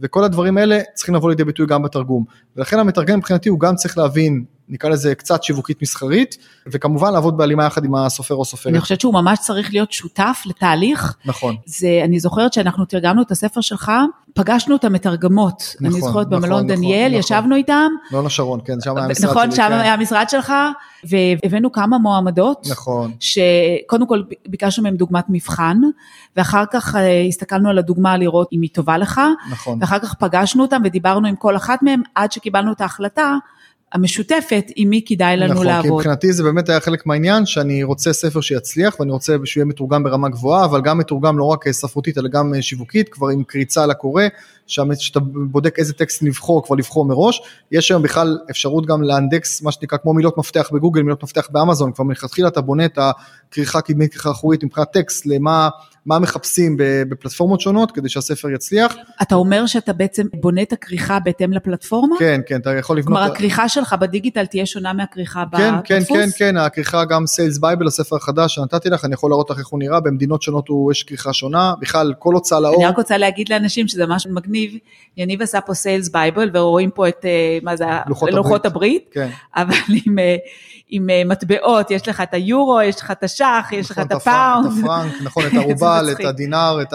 [0.00, 2.24] וכל הדברים האלה צריכים לבוא לידי ביטוי גם בתרגום.
[2.56, 6.36] ולכן המתרגם מבחינתי הוא גם צריך להבין נקרא לזה קצת שיווקית מסחרית,
[6.66, 8.72] וכמובן לעבוד בהלימה יחד עם הסופר או סופרת.
[8.72, 11.16] אני חושבת שהוא ממש צריך להיות שותף לתהליך.
[11.24, 11.56] נכון.
[11.66, 13.92] זה, אני זוכרת שאנחנו תרגמנו את הספר שלך,
[14.34, 15.74] פגשנו את המתרגמות.
[15.80, 17.20] נכון, אני זוכרת נכון, במלון נכון, דניאל, נכון.
[17.20, 17.90] ישבנו איתם.
[18.12, 19.64] לא השרון, כן, שם היה המשרד נכון, שלי.
[19.64, 19.80] נכון, שם כן.
[19.80, 20.52] היה המשרד שלך,
[21.04, 22.66] והבאנו כמה מועמדות.
[22.70, 23.12] נכון.
[23.20, 25.80] שקודם כל ביקשנו מהם דוגמת מבחן,
[26.36, 29.20] ואחר כך אה, הסתכלנו על הדוגמה לראות אם היא טובה לך.
[29.50, 29.78] נכון.
[29.84, 33.36] ואחר כך פגשנו אותם ודיברנו עם כל אחת מהם, עד שקיבלנו את ההחלטה.
[33.92, 35.86] המשותפת עם מי כדאי לנו נכון, לעבוד.
[35.86, 39.60] נכון, כי מבחינתי זה באמת היה חלק מהעניין שאני רוצה ספר שיצליח ואני רוצה שהוא
[39.60, 43.44] יהיה מתורגם ברמה גבוהה, אבל גם מתורגם לא רק ספרותית אלא גם שיווקית, כבר עם
[43.44, 44.22] קריצה לקורא,
[44.66, 47.42] שאתה בודק איזה טקסט לבחור, כבר לבחור מראש.
[47.72, 51.92] יש היום בכלל אפשרות גם לאנדקס מה שנקרא כמו מילות מפתח בגוגל, מילות מפתח באמזון,
[51.92, 55.68] כבר מלכתחילה אתה בונה את הכריכה קדמית, כריכה אחורית מבחינת טקסט, למה
[56.06, 56.76] מה מחפשים
[57.08, 58.94] בפלטפורמות שונות כדי שהספר יצליח.
[59.22, 62.16] אתה אומר שאתה בעצם בונה את הכריכה בהתאם לפלטפורמה?
[62.18, 63.18] כן, כן, אתה יכול לבנות...
[63.18, 65.88] כלומר הכריכה שלך בדיגיטל תהיה שונה מהכריכה כן, בדפוס?
[65.88, 69.58] כן, כן, כן, הכריכה גם Sales Bible, הספר החדש שנתתי לך, אני יכול להראות לך
[69.58, 72.76] איך הוא נראה, במדינות שונות הוא, יש כריכה שונה, בכלל כל הוצאה לאור.
[72.76, 74.70] אני רק רוצה להגיד לאנשים שזה משהו מגניב,
[75.16, 79.28] יניב עשה פה Sales Bible ורואים פה את, אה, מה זה, לוחות, לוחות הברית, כן.
[79.56, 79.74] אבל
[80.06, 80.16] עם...
[80.84, 84.12] אה, עם אה, מטבעות, יש לך את היורו, יש לך את השח, יש לך את
[84.12, 84.66] נכון, הפאונד.
[84.66, 86.94] את הפרנק, נכון, את הרובל, את הדינר, את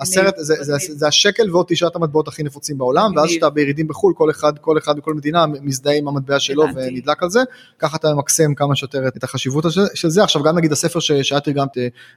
[0.00, 4.58] הסרט, זה השקל ועוד תשעת המטבעות הכי נפוצים בעולם, ואז כשאתה בירידים בחו"ל, כל אחד,
[4.58, 7.40] כל אחד בכל מדינה מזדהה עם המטבע שלו ונדלק על זה,
[7.78, 9.64] ככה אתה ממקסם כמה שיותר את החשיבות
[9.94, 10.22] של זה.
[10.22, 11.76] עכשיו גם נגיד הספר שאת תרגמת,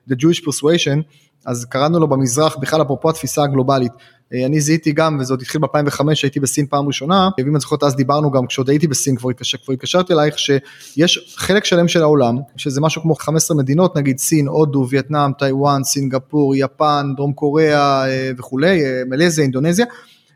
[0.09, 1.01] The Jewish Persuasion,
[1.45, 3.91] אז קראנו לו במזרח, בכלל אפרופו התפיסה הגלובלית.
[4.33, 7.83] אה, אני זיהיתי גם, וזה עוד התחיל ב-2005, הייתי בסין פעם ראשונה, ואם אני זוכרת
[7.83, 12.01] אז דיברנו גם, כשעוד הייתי בסין כבר, התקשר, כבר התקשרתי אלייך, שיש חלק שלם של
[12.01, 18.07] העולם, שזה משהו כמו 15 מדינות, נגיד סין, הודו, וייטנאם, טיוואן, סינגפור, יפן, דרום קוריאה
[18.09, 19.85] אה, וכולי, אה, מלזיה, אינדונזיה,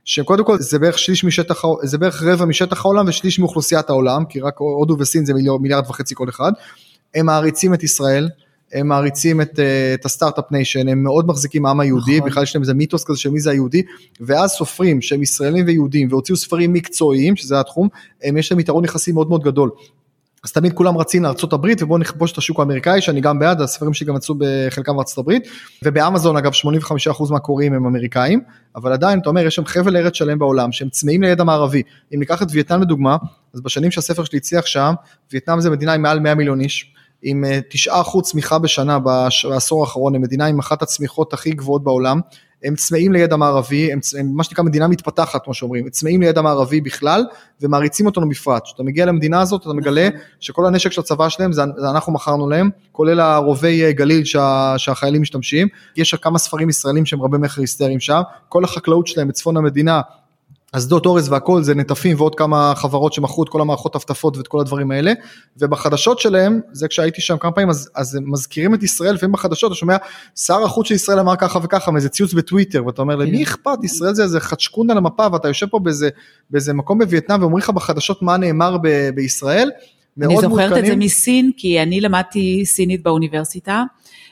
[0.05, 4.39] שקודם כל זה בערך שליש משטח, זה בערך רבע משטח העולם ושליש מאוכלוסיית העולם, כי
[4.39, 6.51] רק הודו וסין זה מיליארד, מיליארד וחצי כל אחד,
[7.15, 8.29] הם מעריצים את ישראל,
[8.73, 12.29] הם מעריצים את, אה, את ה start-up nation, הם מאוד מחזיקים העם היהודי, נכון.
[12.29, 13.81] בכלל יש להם איזה מיתוס כזה של מי זה היהודי,
[14.19, 17.87] ואז סופרים שהם ישראלים ויהודים והוציאו ספרים מקצועיים, שזה התחום,
[18.23, 19.69] הם יש להם יתרון יחסי מאוד מאוד גדול.
[20.43, 23.93] אז תמיד כולם רצים לארצות הברית ובואו נכבוש את השוק האמריקאי שאני גם בעד הספרים
[23.93, 25.47] שלי גם יצאו בחלקם בארצות הברית
[25.83, 28.41] ובאמזון אגב 85% מהקוראים הם אמריקאים
[28.75, 31.81] אבל עדיין אתה אומר יש שם חבל ארץ שלם בעולם שהם צמאים לידע מערבי
[32.13, 33.17] אם ניקח את וייטנאם לדוגמה
[33.53, 34.93] אז בשנים שהספר שלי הצליח שם
[35.31, 37.43] וייטנאם זה מדינה עם מעל 100 מיליון איש עם
[37.87, 42.19] 9% אה, צמיחה בשנה בעשור האחרון, המדינה עם אחת הצמיחות הכי גבוהות בעולם.
[42.63, 46.81] הם צמאים לידע מערבי, הם, הם מה שנקרא מדינה מתפתחת, כמו שאומרים, צמאים לידע מערבי
[46.81, 47.23] בכלל,
[47.61, 48.63] ומעריצים אותנו בפרט.
[48.63, 52.49] כשאתה מגיע למדינה הזאת, אתה מגלה שכל הנשק של הצבא שלהם, זה, זה אנחנו מכרנו
[52.49, 55.67] להם, כולל הרובי אה, גליל שה, שהחיילים משתמשים.
[55.97, 60.01] יש כמה ספרים ישראלים שהם רבי מכר היסטריים שם, כל החקלאות שלהם בצפון המדינה
[60.73, 64.59] אסדות אורז והכל זה נטפים ועוד כמה חברות שמכרו את כל המערכות טפטפות ואת כל
[64.59, 65.13] הדברים האלה
[65.57, 69.71] ובחדשות שלהם זה כשהייתי שם כמה פעמים אז, אז הם מזכירים את ישראל לפעמים בחדשות
[69.71, 69.95] אתה שומע
[70.35, 73.43] שר החוץ של ישראל אמר ככה וככה מאיזה ציוץ בטוויטר ואתה אומר למי.
[73.43, 76.09] אכפת ישראל זה איזה חדשקון על המפה ואתה יושב פה באיזה,
[76.49, 79.71] באיזה מקום בווייטנאם ואומרים לך בחדשות מה נאמר ב, בישראל.
[80.21, 80.77] אני זוכרת מותקנים.
[80.77, 83.83] את זה מסין כי אני למדתי סינית באוניברסיטה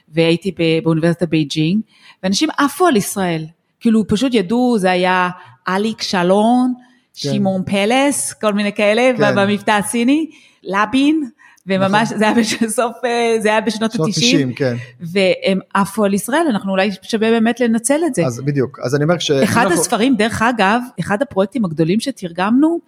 [0.09, 0.51] והייתי
[0.83, 1.81] באוניברסיטת בייג'ינג
[2.23, 3.45] ואנשים עפו על ישראל
[3.79, 5.29] כאילו פשוט ידעו זה היה
[5.75, 6.73] אליק שלון,
[7.15, 7.33] כן.
[7.33, 9.35] שמעון פלס, כל מיני כאלה, כן.
[9.35, 10.29] במבטא הסיני,
[10.63, 11.29] לבין,
[11.67, 12.17] וממש, נכון.
[12.17, 14.75] זה היה בסוף, אה, זה היה בשנות ה-90, כן.
[14.99, 18.25] והם עפו על ישראל, אנחנו אולי שווה באמת לנצל את זה.
[18.25, 19.31] אז בדיוק, אז אני אומר ש...
[19.31, 19.81] אחד אנחנו...
[19.81, 22.79] הספרים, דרך אגב, אחד הפרויקטים הגדולים שתרגמנו,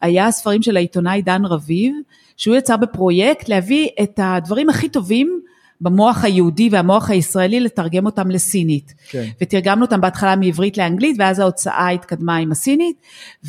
[0.00, 1.94] היה הספרים של העיתונאי דן רביב,
[2.36, 5.40] שהוא יצא בפרויקט להביא את הדברים הכי טובים
[5.80, 8.94] במוח היהודי והמוח הישראלי לתרגם אותם לסינית.
[9.08, 9.24] כן.
[9.40, 12.96] ותרגמנו אותם בהתחלה מעברית לאנגלית ואז ההוצאה התקדמה עם הסינית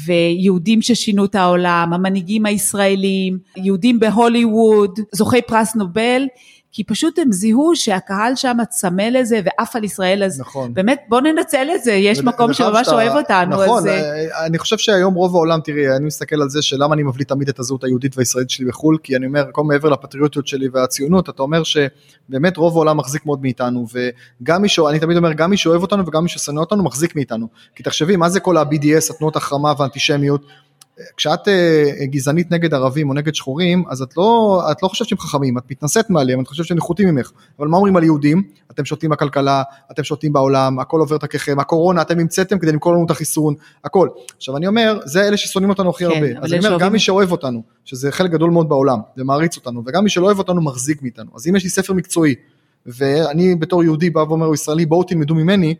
[0.06, 6.24] ויהודים ששינו את העולם, המנהיגים הישראלים, יהודים בהוליווד, זוכי פרס נובל,
[6.72, 10.74] כי פשוט הם זיהו שהקהל שם צמא לזה ועף על ישראל, אז נכון.
[10.74, 13.52] באמת בוא ננצל את זה, יש מקום שממש שאתה, אוהב אותנו.
[13.52, 13.88] נכון, אז...
[13.88, 17.50] אה, אני חושב שהיום רוב העולם, תראי, אני מסתכל על זה שלמה אני מבליט תמיד
[17.50, 21.42] את הזהות היהודית והישראלית שלי בחו"ל, כי אני אומר, כל מעבר לפטריוטיות שלי והציונות, אתה
[21.42, 23.86] אומר שבאמת רוב העולם מחזיק מאוד מאיתנו,
[24.42, 24.80] וגם מי ש...
[24.80, 27.48] אני תמיד אומר, גם מי שאוהב אותנו וגם מי ששנא אותנו מחזיק מאיתנו.
[27.76, 30.42] כי תחשבי, מה זה כל ה-BDS, התנועות החרמה והאנטישמיות?
[31.18, 35.18] כשאת אה, גזענית נגד ערבים או נגד שחורים, אז את לא, את לא חושבת שהם
[35.18, 37.32] חכמים, את מתנשאת מעליהם, את חושבת שהם נחותים ממך.
[37.60, 38.44] אבל מה אומרים על יהודים?
[38.72, 43.06] אתם שותים בכלכלה, אתם שותים בעולם, הכל עובר דרככם, הקורונה, אתם המצאתם כדי למכור לנו
[43.06, 44.10] את החיסון, הכל.
[44.38, 46.28] עכשיו אני אומר, זה אלה ששונאים אותנו הכי כן, הרבה.
[46.42, 50.04] אז אני אומר, גם מי שאוהב אותנו, שזה חלק גדול מאוד בעולם, ומעריץ אותנו, וגם
[50.04, 51.32] מי שלא אוהב אותנו מחזיק מאיתנו.
[51.36, 52.36] אז אם יש לי ספר מקצועי,
[52.86, 55.76] ואני בתור יהודי בא ואומר, ישראלי, בואו תלמדו ממני,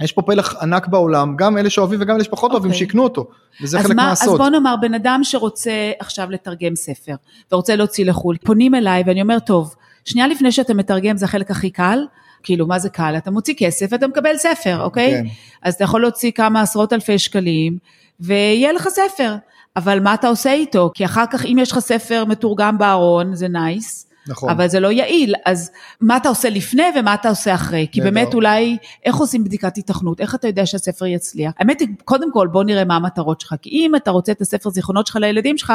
[0.00, 2.54] יש פה פלח ענק בעולם, גם אלה שאוהבים וגם אלה שפחות okay.
[2.54, 2.86] אוהבים, אוקיי.
[2.86, 3.28] שיקנו אותו,
[3.62, 4.28] וזה חלק מה, מהסוד.
[4.28, 7.14] אז בוא נאמר, בן אדם שרוצה עכשיו לתרגם ספר,
[7.52, 9.74] ורוצה להוציא לחו"ל, פונים אליי ואני אומר, טוב,
[10.04, 11.98] שנייה לפני שאתה מתרגם זה החלק הכי קל,
[12.42, 13.14] כאילו מה זה קל?
[13.16, 15.10] אתה מוציא כסף ואתה מקבל ספר, אוקיי?
[15.10, 15.24] כן.
[15.62, 17.78] אז אתה יכול להוציא כמה עשרות אלפי שקלים,
[18.20, 19.34] ויהיה לך ספר.
[19.76, 20.90] אבל מה אתה עושה איתו?
[20.94, 24.06] כי אחר כך אם יש לך ספר מתורגם בארון, זה nice.
[24.26, 24.50] נכון.
[24.50, 27.86] אבל זה לא יעיל, אז מה אתה עושה לפני ומה אתה עושה אחרי?
[27.92, 30.20] כי באמת אולי, איך עושים בדיקת התכנות?
[30.20, 31.52] איך אתה יודע שהספר יצליח?
[31.58, 34.70] האמת היא, קודם כל בוא נראה מה המטרות שלך, כי אם אתה רוצה את הספר
[34.70, 35.72] זיכרונות שלך לילדים שלך,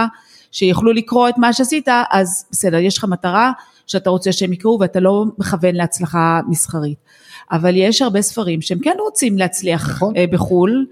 [0.51, 3.51] שיוכלו לקרוא את מה שעשית, אז בסדר, יש לך מטרה
[3.87, 6.97] שאתה רוצה שהם יקראו ואתה לא מכוון להצלחה מסחרית.
[7.51, 10.15] אבל יש הרבה ספרים שהם כן רוצים להצליח נכון.
[10.17, 10.85] אה, בחו"ל.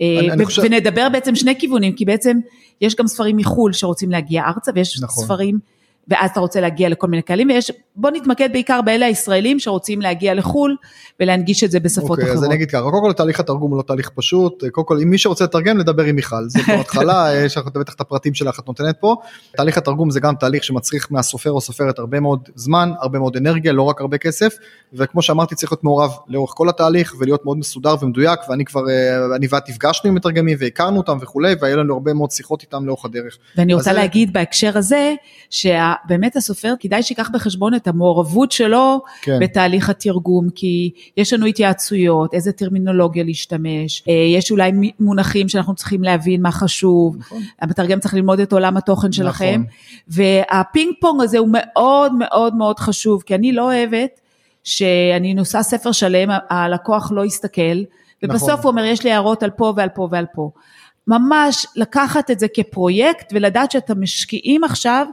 [0.00, 0.62] אה, אני, חושב...
[0.64, 2.38] ונדבר בעצם שני כיוונים, כי בעצם
[2.80, 5.24] יש גם ספרים מחו"ל שרוצים להגיע ארצה, ויש נכון.
[5.24, 5.58] ספרים
[6.10, 10.34] ואז אתה רוצה להגיע לכל מיני קהלים, ויש, בוא נתמקד בעיקר באלה הישראלים שרוצים להגיע
[10.34, 10.76] לחו"ל
[11.20, 12.20] ולהנגיש את זה בשפות okay, אחרות.
[12.20, 14.98] אוקיי, אז אני אגיד ככה, קודם כל תהליך התרגום הוא לא תהליך פשוט, קודם כל
[15.02, 18.34] אם מי שרוצה לתרגם לדבר עם מיכל, זה כבר התחלה, יש לך בטח את הפרטים
[18.34, 19.16] שלך את נותנת פה,
[19.56, 23.72] תהליך התרגום זה גם תהליך שמצריך מהסופר או סופרת הרבה מאוד זמן, הרבה מאוד אנרגיה,
[23.72, 24.54] לא רק הרבה כסף,
[24.92, 29.36] וכמו שאמרתי צריך להיות מעורב לאורך כל התהליך ולהיות מאוד מסודר ומדויק, ואני כבר, אה,
[29.36, 33.04] אני ואת נפגשנו עם מתרגמים והכרנו אותם וכולי, והיו לנו הרבה מאוד שיחות איתם לאורך
[33.04, 33.38] הדרך.
[33.56, 35.14] ואני רוצה להגיד בהקשר הזה,
[36.04, 39.38] שבאמת הסופר כדאי שיקח בחשבון את המעורבות שלו כן.
[39.40, 46.04] בתהליך התרגום, כי יש לנו התייעצויות, איזה טרמינולוגיה להשתמש, אה, יש אולי מונחים שאנחנו צריכים
[46.04, 47.42] להבין מה חשוב, נכון.
[47.60, 49.62] המתרגם צריך ללמוד את עולם התוכן שלכם,
[50.08, 50.24] נכון.
[50.24, 54.20] והפינג פונג הזה הוא מאוד מאוד מאוד חשוב, כי אני לא אוהבת
[54.64, 57.82] שאני נושא ספר שלם, הלקוח לא יסתכל,
[58.22, 58.62] ובסוף נכון.
[58.62, 60.50] הוא אומר יש לי הערות על פה ועל פה ועל פה.
[61.10, 65.06] ממש לקחת את זה כפרויקט ולדעת שאתם משקיעים עכשיו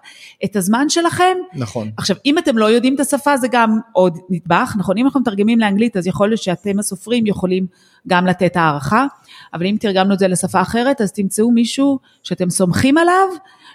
[0.45, 1.37] את הזמן שלכם.
[1.53, 1.91] נכון.
[1.97, 4.97] עכשיו, אם אתם לא יודעים את השפה זה גם עוד נדבך, נכון?
[4.97, 7.67] אם אנחנו מתרגמים לאנגלית אז יכול להיות שאתם הסופרים יכולים
[8.07, 9.05] גם לתת הערכה,
[9.53, 13.27] אבל אם תרגמנו את זה לשפה אחרת אז תמצאו מישהו שאתם סומכים עליו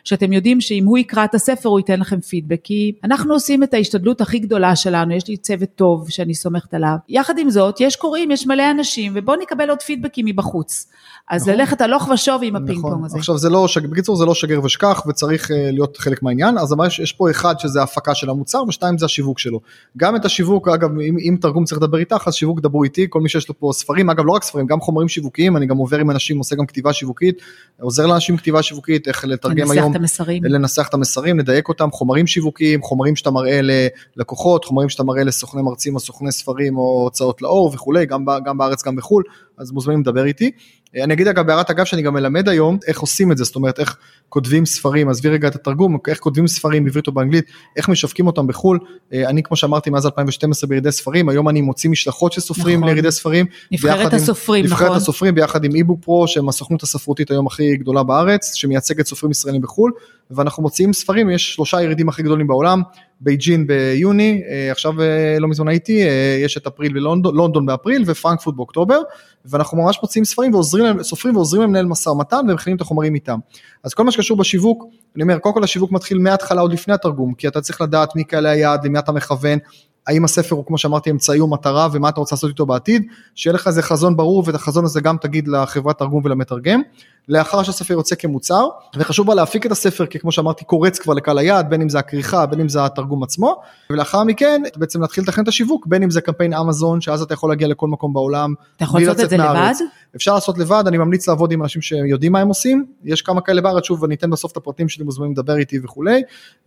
[0.05, 3.75] שאתם יודעים שאם הוא יקרא את הספר הוא ייתן לכם פידבק, כי אנחנו עושים את
[3.75, 6.97] ההשתדלות הכי גדולה שלנו, יש לי צוות טוב שאני סומכת עליו.
[7.09, 10.87] יחד עם זאת, יש קוראים, יש מלא אנשים, ובואו נקבל עוד פידבקים מבחוץ.
[11.31, 11.55] אז נכון.
[11.55, 13.05] ללכת הלוך ושוב עם הפינג פונג נכון.
[13.05, 13.19] הזה.
[13.19, 16.99] עכשיו זה לא, בקיצור זה לא שגר ושכח וצריך uh, להיות חלק מהעניין, אז יש,
[16.99, 19.61] יש פה אחד שזה ההפקה של המוצר ושתיים זה השיווק שלו.
[19.97, 23.21] גם את השיווק, אגב אם, אם תרגום צריך לדבר איתך אז שיווק דברו איתי, כל
[23.21, 25.99] מי שיש לו פה ספרים, אגב לא רק ספרים, גם חומרים שיווקיים, אני גם עובר
[25.99, 27.43] עם אנשים, עושה גם כתיבה שיווקית,
[27.81, 30.45] עוזר לאנשים כתיבה שיווקית, איך לתרגם היום את המסרים.
[30.45, 35.63] לנסח את המסרים, לדייק אותם, חומרים שיווקיים, חומרים שאתה מראה ללקוחות, חומרים שאתה מראה לסוכני
[35.63, 39.23] מרצים או סוכני ספרים או הוצאות לאור וכולי, גם, גם בארץ גם בחו"ל,
[39.59, 40.51] אז מוזמנים לדבר איתי.
[40.97, 43.81] אני אגיד אגב בהערת אגב שאני גם מלמד היום איך עושים את זה, זאת אומרת
[43.81, 43.97] איך
[44.29, 47.45] כותבים ספרים, עזבי רגע את התרגום, איך כותבים ספרים בעברית או באנגלית,
[47.77, 48.79] איך משווקים אותם בחו"ל,
[49.13, 52.89] אני כמו שאמרתי מאז 2012 בירידי ספרים, היום אני מוציא משלחות של סופרים נכון.
[52.89, 53.47] לירידי ספרים.
[53.73, 54.77] נבחרת הסופרים, נכון.
[54.77, 59.31] נבחרת הסופרים ביחד עם eBook Pro, שהם הסוכנות הספרותית היום הכי גדולה בארץ, שמייצגת סופרים
[59.31, 59.93] ישראלים בחו"ל,
[60.31, 62.83] ואנחנו מוציאים ספרים, יש שלושה ירידים הכי גדולים בעולם,
[63.25, 68.05] בייג'ין ביוני, אה, עכשיו אה, לא מזמן הייתי, אה, יש את אפריל בלונדון, לונדון באפריל
[68.07, 69.01] ופרנקפורט באוקטובר,
[69.45, 73.15] ואנחנו ממש מוציאים ספרים ועוזרים להם, סופרים ועוזרים להם לנהל משא ומתן ומכינים את החומרים
[73.15, 73.39] איתם.
[73.85, 74.85] אז כל מה שקשור בשיווק,
[75.17, 78.25] אני אומר, קודם כל השיווק מתחיל מההתחלה עוד לפני התרגום, כי אתה צריך לדעת מי
[78.25, 79.59] קהלי היעד, למי אתה מכוון,
[80.07, 83.03] האם הספר הוא כמו שאמרתי אמצעי או מטרה ומה אתה רוצה לעשות איתו בעתיד,
[83.35, 86.83] שיהיה לך איזה חזון ברור ואת החזון הזה גם תגיד לחברת תרגום ולמתרגם,
[87.29, 91.39] לאחר שהספר יוצא כמוצר, וחשוב בה להפיק את הספר כי כמו שאמרתי קורץ כבר לקהל
[91.39, 93.61] היעד, בין אם זה הכריכה, בין אם זה התרגום עצמו,
[93.91, 97.51] ולאחר מכן בעצם להתחיל לתכנן את השיווק, בין אם זה קמפיין אמזון, שאז אתה יכול
[97.51, 99.73] להגיע לכל מקום בעולם, אתה יכול לעשות את זה לבד?
[100.17, 103.61] אפשר לעשות לבד, אני ממליץ לעבוד עם אנשים שיודעים מה הם עושים, יש כמה כאלה
[103.61, 106.23] בארץ, שוב אני אתן בסוף את הפרטים שלי, מוזמנים לדבר איתי וכולי,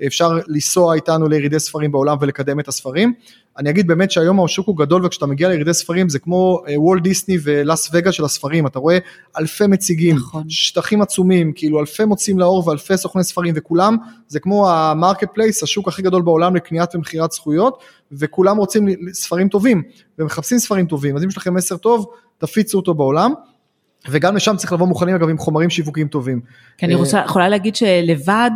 [0.08, 3.13] אפשר לנסוע איתנו לירידי ספרים בעולם ולקדם את הספרים,
[3.57, 7.38] אני אגיד באמת שהיום השוק הוא גדול וכשאתה מגיע לירידי ספרים זה כמו וולט דיסני
[7.43, 8.97] ולאס וגה של הספרים, אתה רואה
[9.39, 10.43] אלפי מציגים, נכון.
[10.49, 15.88] שטחים עצומים, כאילו אלפי מוצאים לאור ואלפי סוכני ספרים וכולם, זה כמו ה marketplace, השוק
[15.88, 19.83] הכי גדול בעולם לקניית ומכירת זכויות, וכולם רוצים ספרים טובים,
[20.19, 22.05] ומחפשים ספרים טובים, אז אם יש לכם מסר טוב,
[22.38, 23.33] תפיצו אותו בעולם.
[24.10, 26.41] וגם לשם צריך לבוא מוכנים אגב עם חומרים שיווקיים טובים.
[26.78, 28.52] כי אני אה, רוצה, יכולה להגיד שלבד,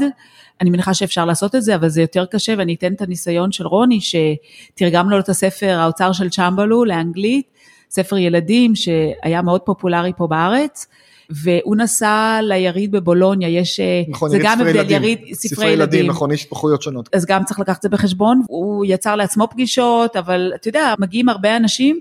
[0.61, 3.67] אני מניחה שאפשר לעשות את זה, אבל זה יותר קשה, ואני אתן את הניסיון של
[3.67, 7.45] רוני, שתרגמנו לו את הספר האוצר של צ'מבלו לאנגלית,
[7.91, 10.87] ספר ילדים שהיה מאוד פופולרי פה בארץ.
[11.29, 16.31] והוא נסע ליריד בבולוניה, יש, נכון, זה גם הבדל, יריד ספרי, ספרי ילדים, ילדים, נכון,
[16.31, 17.09] יש התפתחויות שונות.
[17.13, 21.29] אז גם צריך לקחת את זה בחשבון, הוא יצר לעצמו פגישות, אבל אתה יודע, מגיעים
[21.29, 21.99] הרבה אנשים,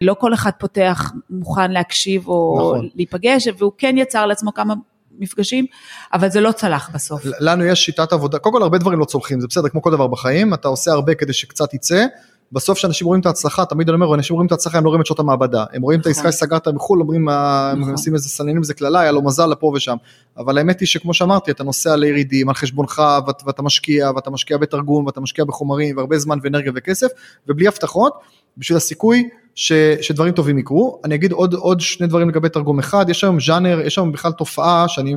[0.00, 2.88] לא כל אחד פותח, מוכן להקשיב או נכון.
[2.94, 4.74] להיפגש, והוא כן יצר לעצמו כמה
[5.18, 5.66] מפגשים,
[6.12, 7.22] אבל זה לא צלח בסוף.
[7.40, 10.06] לנו יש שיטת עבודה, קודם כל הרבה דברים לא צולחים, זה בסדר, כמו כל דבר
[10.06, 12.06] בחיים, אתה עושה הרבה כדי שקצת יצא,
[12.52, 15.00] בסוף כשאנשים רואים את ההצלחה, תמיד אני אומר, אנשים רואים את ההצלחה, הם לא רואים
[15.00, 16.32] את שעות המעבדה, הם רואים את העסקה נכון.
[16.32, 17.92] שסגרת מחו"ל, אומרים, הם נכון.
[17.92, 19.96] עושים איזה סננים, זה קללה, היה לו מזל לפה ושם,
[20.36, 23.02] אבל האמת היא שכמו שאמרתי, אתה נוסע לירידים על חשבונך,
[23.46, 27.08] ואתה משקיע, ואתה משקיע בתרגום, ואתה משקיע בחומרים, והרבה זמן ואנרגיה וכסף,
[27.48, 28.12] ובלי הבטחות,
[28.56, 29.28] בשביל הסיכוי
[29.60, 31.00] ש, שדברים טובים יקרו.
[31.04, 34.32] אני אגיד עוד, עוד שני דברים לגבי תרגום אחד, יש היום ז'אנר, יש היום בכלל
[34.32, 35.14] תופעה שאני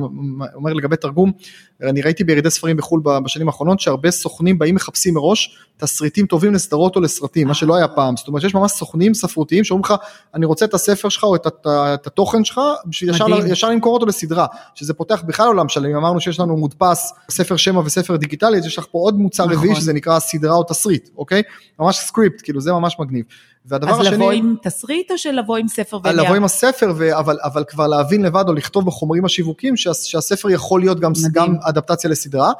[0.54, 1.32] אומר לגבי תרגום,
[1.82, 6.96] אני ראיתי בירידי ספרים בחו"ל בשנים האחרונות שהרבה סוכנים באים מחפשים מראש תסריטים טובים לסדרות
[6.96, 9.94] או לסרטים, מה שלא היה פעם, זאת אומרת שיש ממש סוכנים ספרותיים שאומרים לך
[10.34, 13.94] אני רוצה את הספר שלך או את, את, את התוכן שלך בשביל ישר, ישר למכור
[13.94, 18.58] אותו לסדרה, שזה פותח בכלל עולם שלם, אמרנו שיש לנו מודפס ספר שמע וספר דיגיטלי,
[18.58, 19.56] אז יש לך פה עוד מוצר נכון.
[19.56, 21.42] רביעי שזה נקרא סדרה או תסריט, אוקיי?
[21.78, 23.24] ממש script, כאילו זה ממש מגניב.
[23.66, 24.08] והדבר אז השני...
[24.08, 26.22] אז לבוא עם תסריט או שלבוא עם ספר ונייר?
[26.22, 27.18] לבוא עם הספר, ו...
[27.18, 29.94] אבל, אבל כבר להבין לבד או לכתוב בחומרים השיווקים שה...
[29.94, 32.52] שהספר יכול להיות גם, גם אדפטציה לסדרה.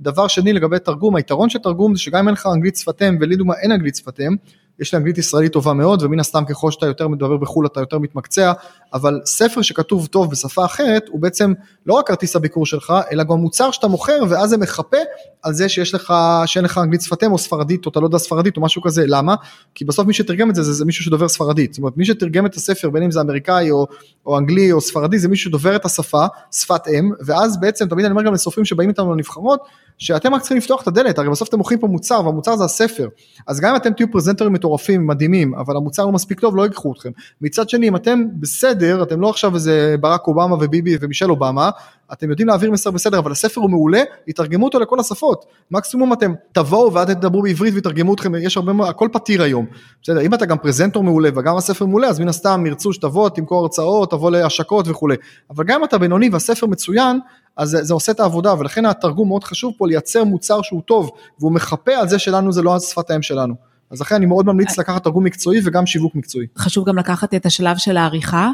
[0.00, 3.18] דבר שני לגבי תרגום, היתרון של תרגום זה שגם אם אין לך אנגלית שפת אם,
[3.20, 4.36] ולי דוגמה אין אנגלית שפת אם,
[4.80, 7.98] יש לי אנגלית ישראלית טובה מאוד ומן הסתם ככל שאתה יותר מדבר בחו"ל אתה יותר
[7.98, 8.52] מתמקצע
[8.94, 11.52] אבל ספר שכתוב טוב בשפה אחרת הוא בעצם
[11.86, 14.96] לא רק כרטיס הביקור שלך אלא גם מוצר שאתה מוכר ואז זה מחפה
[15.42, 16.14] על זה שיש לך
[16.46, 19.04] שאין לך אנגלית שפתם או ספרדית או אתה לא יודע ספרדית או משהו כזה.
[19.06, 19.34] למה?
[19.74, 21.72] כי בסוף מי שתרגם את זה זה, זה מישהו שדובר ספרדית.
[21.72, 23.86] זאת אומרת מי שתרגם את הספר בין אם זה אמריקאי או,
[24.26, 28.12] או אנגלי או ספרדי זה מישהו שדובר את השפה שפת אם ואז בעצם תמיד אני
[28.12, 29.60] אומר גם לסופרים שבאים איתנו לנבחרות
[29.98, 33.08] שאתם רק צריכים לפתוח את הדלת הרי בסוף אתם מוכרים פה מוצר והמוצר זה הספר.
[33.46, 36.92] אז גם אם אתם תהיו פרזנטורים מטורפים מדהימים אבל המוצר לא מספיק טוב לא ייקחו
[36.92, 37.10] אתכם.
[37.40, 41.70] מצד שני אם אתם בסדר אתם לא עכשיו איזה ברק אובמה וביבי ומישל אובמה
[42.12, 45.44] אתם יודעים להעביר מסר בסדר אבל הספר הוא מעולה יתרגמו אותו לכל השפות.
[45.70, 49.66] מקסימום אתם תבואו ואל תדברו בעברית ויתרגמו אתכם יש הרבה הכל פתיר היום.
[50.02, 53.62] בסדר אם אתה גם פרזנטור מעולה וגם הספר מעולה אז מן הסתם ירצו שתבוא תמכור
[53.62, 55.16] הרצאות תבוא להשקות וכולי.
[55.50, 57.20] אבל גם אם אתה בינוני והספר מצוין
[57.56, 61.10] אז זה, זה עושה את העבודה ולכן התרגום מאוד חשוב פה לייצר מוצר שהוא טוב
[61.40, 63.69] והוא מחפה על זה שלנו זה לא שפת האם שלנו.
[63.90, 66.46] אז לכן אני מאוד ממליץ לקחת תרגום מקצועי וגם שיווק מקצועי.
[66.58, 68.50] חשוב גם לקחת את השלב של העריכה,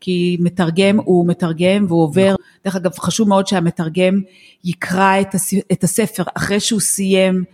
[0.00, 2.44] כי מתרגם הוא מתרגם והוא עובר, נכון.
[2.64, 4.20] דרך אגב חשוב מאוד שהמתרגם
[4.64, 5.20] יקרא
[5.72, 7.44] את הספר אחרי שהוא סיים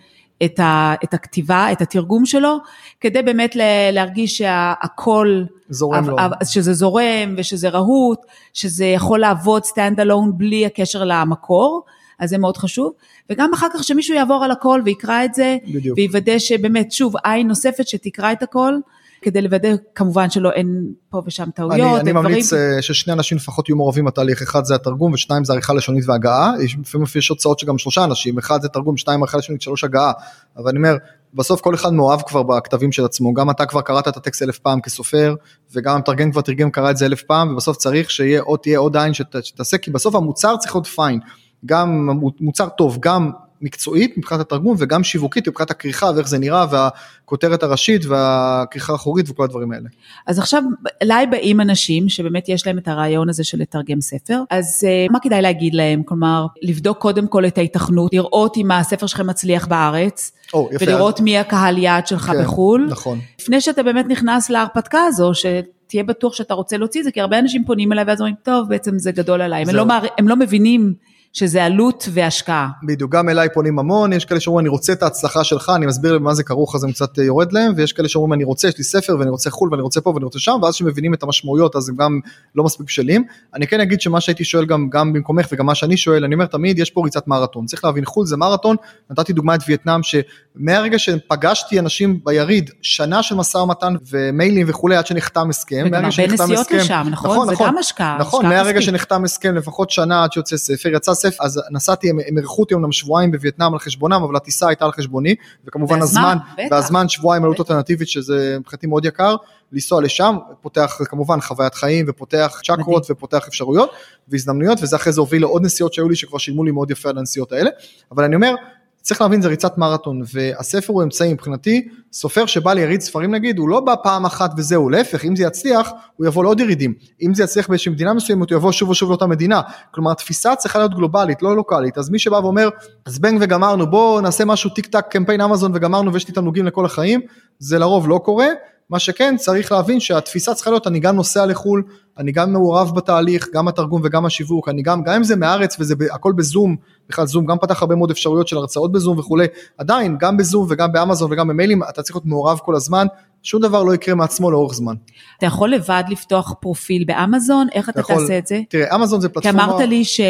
[0.45, 2.57] את, ה, את הכתיבה, את התרגום שלו,
[3.01, 3.57] כדי באמת
[3.93, 6.17] להרגיש שהכל, זורם לו.
[6.45, 8.19] שזה זורם ושזה רהוט,
[8.53, 11.85] שזה יכול לעבוד stand alone בלי הקשר למקור.
[12.21, 12.93] אז זה מאוד חשוב,
[13.31, 15.99] וגם אחר כך שמישהו יעבור על הכל ויקרא את זה, בדיוק.
[15.99, 18.75] ויוודא שבאמת, שוב, עין נוספת שתקרא את הכל,
[19.23, 21.75] כדי לוודא כמובן שלא אין פה ושם טעויות.
[21.75, 22.83] אני, אני ממליץ דברים...
[22.83, 27.07] ששני אנשים לפחות יהיו מעורבים בתהליך, אחד זה התרגום ושניים זה עריכה לשונית והגעה, לפעמים
[27.17, 30.13] יש הוצאות שגם שלושה אנשים, אחד זה תרגום, שניים עריכה לשונית, שלוש הגעה,
[30.57, 30.97] אבל אני אומר,
[31.35, 34.59] בסוף כל אחד מאוהב כבר בכתבים של עצמו, גם אתה כבר קראת את הטקסט אלף
[34.59, 35.35] פעם כסופר,
[35.75, 38.97] וגם המתרגם כבר תרגם קרא את זה אלף פעם, ובסוף צריך שיהיה עוד, תהיה עוד
[38.97, 41.21] עין שתעשה, כי בסוף המוצר צריך להיות פיין,
[41.67, 42.09] גם
[42.41, 43.31] מוצר טוב, גם
[43.63, 49.45] מקצועית מבחינת התרגום וגם שיווקית מבחינת הכריכה ואיך זה נראה והכותרת הראשית והכריכה האחורית וכל
[49.45, 49.89] הדברים האלה.
[50.27, 50.63] אז עכשיו
[51.03, 55.19] אליי באים אנשים שבאמת יש להם את הרעיון הזה של לתרגם ספר, אז uh, מה
[55.23, 56.03] כדאי להגיד להם?
[56.03, 61.19] כלומר, לבדוק קודם כל את ההיתכנות, לראות אם הספר שלכם מצליח בארץ, oh, יפה, ולראות
[61.19, 61.25] אז...
[61.25, 63.19] מי הקהל יעד שלך כן, בחו"ל, נכון.
[63.41, 65.47] לפני שאתה באמת נכנס להרפתקה הזו, ש...
[65.87, 68.69] תהיה בטוח שאתה רוצה להוציא את זה, כי הרבה אנשים פונים אליי ואז אומרים, טוב,
[68.69, 69.85] בעצם זה גדול עליי, הם לא,
[70.19, 70.95] הם לא מבינים
[71.33, 72.69] שזה עלות והשקעה.
[72.83, 76.13] בדיוק, גם אליי פונים המון, יש כאלה שאומרים אני רוצה את ההצלחה שלך, אני מסביר
[76.13, 78.69] להם מה זה כרוך אז הם קצת אה, יורד להם, ויש כאלה שאומרים אני רוצה,
[78.69, 81.23] יש לי ספר ואני רוצה חו"ל ואני רוצה פה ואני רוצה שם, ואז כשמבינים את
[81.23, 82.21] המשמעויות אז הם גם
[82.55, 83.25] לא מספיק בשלים.
[83.55, 86.47] אני כן אגיד שמה שהייתי שואל גם, גם במקומך וגם מה שאני שואל, אני אומר
[86.47, 88.77] תמיד יש פה ריצת מרתון, צריך להבין חו"ל זה מרתון,
[89.11, 95.07] נתתי דוגמא את וייטנאם שמהרגע שפגשתי אנשים ביריד, שנה של משא ומתן ומיילים וכולי עד
[95.07, 97.31] שנחתם הסכם, וגם הרבה נסיעות לשם, נכון?
[97.31, 97.75] נכון, זה נכון.
[98.19, 102.39] נכון, מהרגע שנחתם הסכם לפחות שנה עד שיוצא ספר, יצא ספר, אז נסעתי הם, הם
[102.39, 105.35] אירחו אותי אמנם שבועיים בווייטנאם על חשבונם, אבל הטיסה הייתה על חשבוני,
[105.67, 106.37] וכמובן הזמן,
[106.71, 109.37] והזמן שבועיים עלות אלטרנטיבית, שזה מבחינתי מאוד יקר,
[109.73, 113.91] לנסוע לשם, פותח כמובן חוויית חיים, ופותח צ'קרות, ופותח אפשרויות
[114.29, 117.19] והזדמנויות, וזה אחרי זה הוביל לעוד נסיעות שהיו לי, שכבר שילמו לי מאוד יפה על
[117.19, 117.71] הנסיעות האלה,
[118.13, 118.55] אבל אני אומר,
[119.03, 121.33] צריך להבין זה ריצת מרתון והספר הוא אמצעי.
[121.33, 124.91] מבחינתי סופר שבא ליריד ספרים נגיד הוא לא בא פעם אחת וזהו.
[124.91, 126.95] להפך אם זה יצליח הוא יבוא לעוד ירידים.
[127.23, 129.61] אם זה יצליח באיזושהי מדינה מסוימת הוא יבוא שוב ושוב לאותה מדינה.
[129.91, 131.99] כלומר התפיסה צריכה להיות גלובלית לא לוקאלית.
[131.99, 132.69] אז מי שבא ואומר
[133.09, 137.21] זבנג וגמרנו בוא נעשה משהו טיק טק קמפיין אמזון וגמרנו ויש לי תמלוגים לכל החיים
[137.59, 138.47] זה לרוב לא קורה
[138.91, 141.83] מה שכן צריך להבין שהתפיסה צריכה להיות אני גם נוסע לחו"ל
[142.19, 145.95] אני גם מעורב בתהליך גם התרגום וגם השיווק אני גם גם אם זה מהארץ וזה
[146.13, 146.77] הכל בזום
[147.09, 149.47] בכלל זום גם פתח הרבה מאוד אפשרויות של הרצאות בזום וכולי,
[149.79, 153.07] עדיין גם בזום וגם באמזון וגם במיילים אתה צריך להיות מעורב כל הזמן,
[153.43, 154.95] שום דבר לא יקרה מעצמו לאורך זמן.
[155.39, 158.61] אתה יכול לבד לפתוח פרופיל באמזון, איך אתה יכול, תעשה את זה?
[158.69, 159.67] תראה, אמזון זה פלטפורמה...
[159.67, 160.21] כי אמרת לי ש,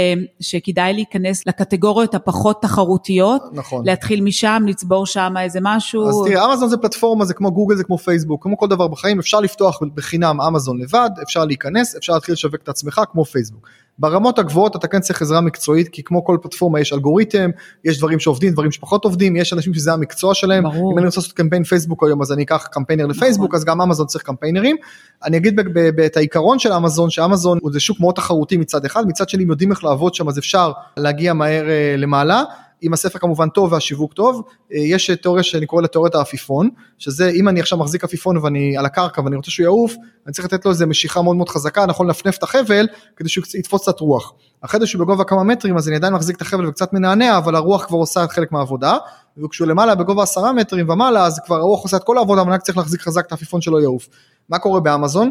[0.41, 3.87] שכדאי להיכנס לקטגוריות הפחות תחרותיות, נכון.
[3.87, 6.09] להתחיל משם, לצבור שם איזה משהו.
[6.09, 9.19] אז תראה, אמזון זה פלטפורמה, זה כמו גוגל, זה כמו פייסבוק, כמו כל דבר בחיים,
[9.19, 13.69] אפשר לפתוח בחינם אמזון לבד, אפשר להיכנס, אפשר להתחיל לשווק את עצמך כמו פייסבוק.
[14.01, 17.51] ברמות הגבוהות אתה כן צריך עזרה מקצועית כי כמו כל פלטפורמה יש אלגוריתם,
[17.85, 20.93] יש דברים שעובדים, דברים שפחות עובדים, יש אנשים שזה המקצוע שלהם, ברור.
[20.93, 23.57] אם אני רוצה לעשות קמפיין פייסבוק היום אז אני אקח קמפיינר לפייסבוק נכון.
[23.57, 24.77] אז גם אמזון צריך קמפיינרים.
[25.25, 25.61] אני אגיד
[26.07, 29.71] את העיקרון של אמזון שאמזון זה שוק מאוד תחרותי מצד אחד, מצד שני אם יודעים
[29.71, 32.43] איך לעבוד שם אז אפשר להגיע מהר אה, למעלה.
[32.83, 37.31] אם הספר כמובן טוב והשיווק טוב, אה, יש תיאוריה שאני קורא לה תיאוריית העפיפון, שזה
[37.31, 39.95] אם אני עכשיו מחזיק עפיפון ואני על הקרקע ואני רוצה שהוא יעוף,
[40.27, 43.45] אני צריך לתת לו איזה משיכה מאוד מאוד חזקה, נכון לנפנף את החבל כדי שהוא
[43.55, 44.33] יתפוס קצת רוח.
[44.61, 47.55] אחרי זה שהוא בגובה כמה מטרים אז אני עדיין מחזיק את החבל וקצת מנענע, אבל
[47.55, 48.97] הרוח כבר עושה חלק מהעבודה,
[49.45, 52.63] וכשהוא למעלה בגובה עשרה מטרים ומעלה אז כבר הרוח עושה את כל העבודה, אבל רק
[52.63, 54.09] צריך להחזיק חזק את העפיפון שלו יעוף.
[54.49, 55.31] מה קורה באמזון?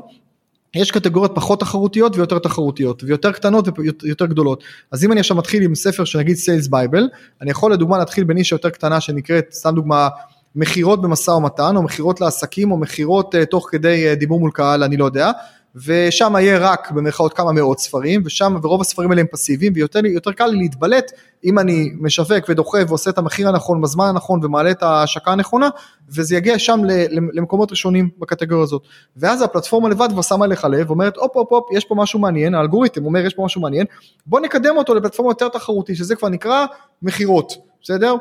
[0.75, 3.67] יש קטגוריות פחות תחרותיות ויותר תחרותיות ויותר קטנות
[4.03, 4.63] ויותר גדולות.
[4.91, 7.09] אז אם אני עכשיו מתחיל עם ספר שנגיד Sales Bible
[7.41, 10.09] אני יכול לדוגמה להתחיל בנישה יותר קטנה שנקראת סתם דוגמה
[10.55, 14.83] מכירות במשא ומתן או מכירות לעסקים או מכירות uh, תוך כדי uh, דיבור מול קהל
[14.83, 15.31] אני לא יודע
[15.75, 20.45] ושם יהיה רק במרכאות כמה מאות ספרים ושם ורוב הספרים האלה הם פסיביים ויותר קל
[20.47, 21.11] לי להתבלט
[21.43, 25.69] אם אני משווק ודוחף ועושה את המחיר הנכון בזמן הנכון ומעלה את ההשקה הנכונה
[26.15, 26.79] וזה יגיע שם
[27.09, 28.81] למקומות ראשונים בקטגוריה הזאת.
[29.17, 32.55] ואז הפלטפורמה לבד כבר שמה לך לב ואומרת הופ הופ הופ יש פה משהו מעניין
[32.55, 33.85] האלגוריתם אומר יש פה משהו מעניין
[34.25, 36.65] בוא נקדם אותו לפלטפורמה יותר תחרותית שזה כבר נקרא
[37.01, 37.53] מכירות
[37.83, 38.15] בסדר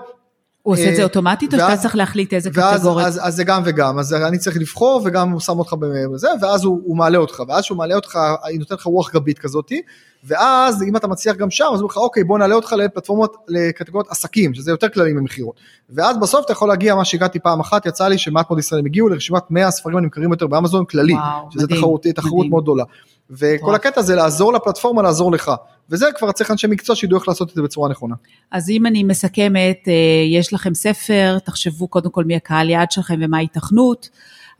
[0.62, 3.06] הוא עושה את זה אה, אוטומטית או שאתה צריך להחליט איזה קטגוריה?
[3.06, 5.72] אז, אז זה גם וגם, אז אני צריך לבחור וגם הוא שם אותך
[6.12, 9.38] בזה, ואז הוא, הוא מעלה אותך, ואז שהוא מעלה אותך, היא נותנת לך רוח גבית
[9.38, 9.82] כזאתי,
[10.24, 13.36] ואז אם אתה מצליח גם שם, אז הוא אומר לך אוקיי בוא נעלה אותך לפלטפורמות,
[13.48, 17.86] לקטגוריות עסקים, שזה יותר כללי ממכירות, ואז בסוף אתה יכול להגיע, מה שהגעתי פעם אחת,
[17.86, 21.64] יצא לי שמעט מאוד ישראלים הגיעו לרשימת 100 הספרים הנמכרים יותר באמזון כללי, וואו, שזה
[21.64, 22.84] מדהים, תחרות, תחרות מאוד גדולה.
[23.30, 25.50] וכל הקטע זה לעזור לפלטפורמה לעזור לך,
[25.90, 28.14] וזה כבר צריך אנשי מקצוע שידעו איך לעשות את זה בצורה נכונה.
[28.50, 29.92] אז אם אני מסכמת, אה,
[30.30, 34.08] יש לכם ספר, תחשבו קודם כל מי הקהל יעד שלכם ומה ההיתכנות,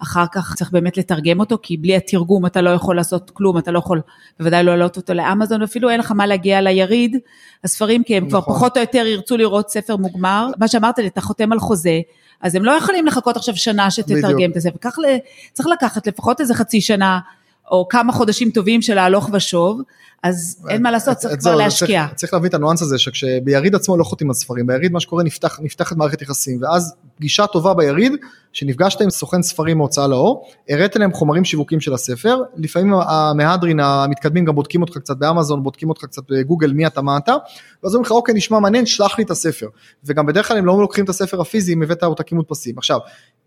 [0.03, 3.71] אחר כך צריך באמת לתרגם אותו, כי בלי התרגום אתה לא יכול לעשות כלום, אתה
[3.71, 4.01] לא יכול
[4.39, 7.17] בוודאי לא להעלות אותו לאמזון, אפילו אין לך מה להגיע ליריד,
[7.65, 8.43] הספרים, כי הם נכון.
[8.43, 10.49] כבר פחות או יותר ירצו לראות ספר מוגמר.
[10.59, 12.01] מה שאמרת לי, אתה חותם על חוזה,
[12.41, 14.91] אז הם לא יכולים לחכות עכשיו שנה שתתרגם את הספר,
[15.53, 17.19] צריך לקחת לפחות איזה חצי שנה
[17.71, 19.83] או כמה חודשים טובים של ההלוך ושוב,
[20.23, 22.07] אז אין מה לעשות, צריך כבר להשקיע.
[22.15, 25.23] צריך להבין את הניואנס הזה, שכשביריד עצמו לא חותמים על ספרים, ביריד מה שקורה
[25.61, 28.13] נפתחת מערכת יחסים, ואז פגישה טובה ביריד,
[28.53, 34.45] שנפגשת עם סוכן ספרים מהוצאה לאור, הראת להם חומרים שיווקים של הספר, לפעמים המהדרין המתקדמים
[34.45, 37.35] גם בודקים אותך קצת באמזון, בודקים אותך קצת בגוגל מי אתה מה אתה,
[37.83, 39.69] ואז אומרים לך אוקיי נשמע מעניין, שלח לי את הספר,
[40.05, 42.79] וגם בדרך כלל הם לא לוקחים את הספר הפיזי אם הבאת עותקים מודפסים.
[42.79, 42.99] עכשיו,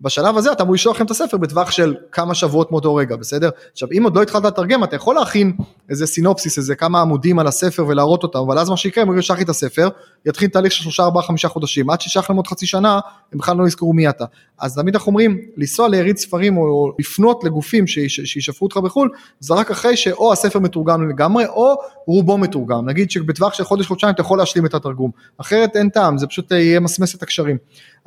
[0.01, 3.49] בשלב הזה אתה אמור לשלוח לכם את הספר בטווח של כמה שבועות מאותו רגע, בסדר?
[3.71, 5.53] עכשיו אם עוד לא התחלת לתרגם אתה יכול להכין
[5.89, 9.37] איזה סינופסיס, איזה כמה עמודים על הספר ולהראות אותם, אבל אז מה שיקרה, הם ישלח
[9.37, 9.89] לי את הספר,
[10.25, 12.99] יתחיל תהליך של שלושה ארבעה חמישה חודשים, עד שישלח להם עוד חצי שנה,
[13.33, 14.25] הם בכלל לא יזכרו מי אתה.
[14.59, 19.09] אז תמיד אנחנו אומרים, לנסוע ליריד ספרים או לפנות לגופים שישפרו אותך בחו"ל,
[19.39, 21.75] זה רק אחרי שאו הספר מתורגם לגמרי, או
[22.07, 22.89] רובו מתורגם.
[22.89, 26.51] נגיד שבטווח של חודש חודשיים אתה יכול להשלים את התרגום, אחרת אין טעם, זה פשוט
[26.51, 27.57] יהיה מסמס את הקשרים.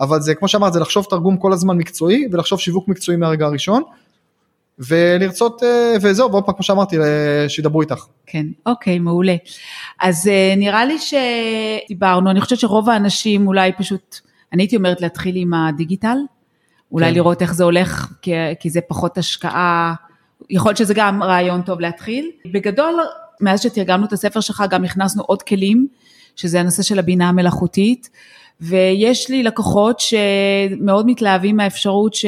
[0.00, 3.82] אבל זה כמו שאמרת, זה לחשוב תרגום כל הזמן מקצועי, ולחשוב שיווק מקצועי מהרגע הראשון.
[4.78, 6.96] ולרצות אה, וזהו ועוד פעם כמו שאמרתי
[7.48, 8.04] שידברו איתך.
[8.26, 9.36] כן אוקיי מעולה
[10.00, 14.20] אז אה, נראה לי שדיברנו אני חושבת שרוב האנשים אולי פשוט
[14.52, 16.16] אני הייתי אומרת להתחיל עם הדיגיטל
[16.92, 17.14] אולי כן.
[17.14, 19.94] לראות איך זה הולך כי, כי זה פחות השקעה
[20.50, 22.94] יכול להיות שזה גם רעיון טוב להתחיל בגדול
[23.40, 25.86] מאז שתרגמנו את הספר שלך גם הכנסנו עוד כלים
[26.36, 28.10] שזה הנושא של הבינה המלאכותית
[28.60, 32.24] ויש לי לקוחות שמאוד מתלהבים מהאפשרות ש...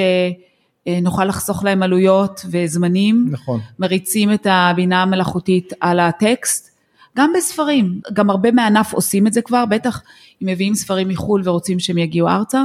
[0.87, 3.29] אה, נוכל לחסוך להם עלויות וזמנים.
[3.31, 3.61] נכון.
[3.79, 6.71] מריצים את הבינה המלאכותית על הטקסט.
[7.17, 10.03] גם בספרים, גם הרבה מהענף עושים את זה כבר, בטח
[10.43, 12.65] אם מביאים ספרים מחו"ל ורוצים שהם יגיעו ארצה.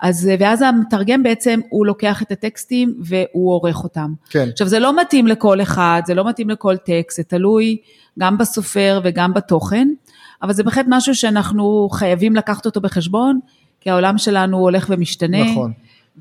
[0.00, 4.12] אז, אה, ואז המתרגם בעצם, הוא לוקח את הטקסטים והוא עורך אותם.
[4.30, 4.48] כן.
[4.52, 7.76] עכשיו זה לא מתאים לכל אחד, זה לא מתאים לכל טקסט, זה תלוי
[8.18, 9.88] גם בסופר וגם בתוכן,
[10.42, 13.40] אבל זה בהחלט משהו שאנחנו חייבים לקחת אותו בחשבון,
[13.80, 15.52] כי העולם שלנו הולך ומשתנה.
[15.52, 15.72] נכון.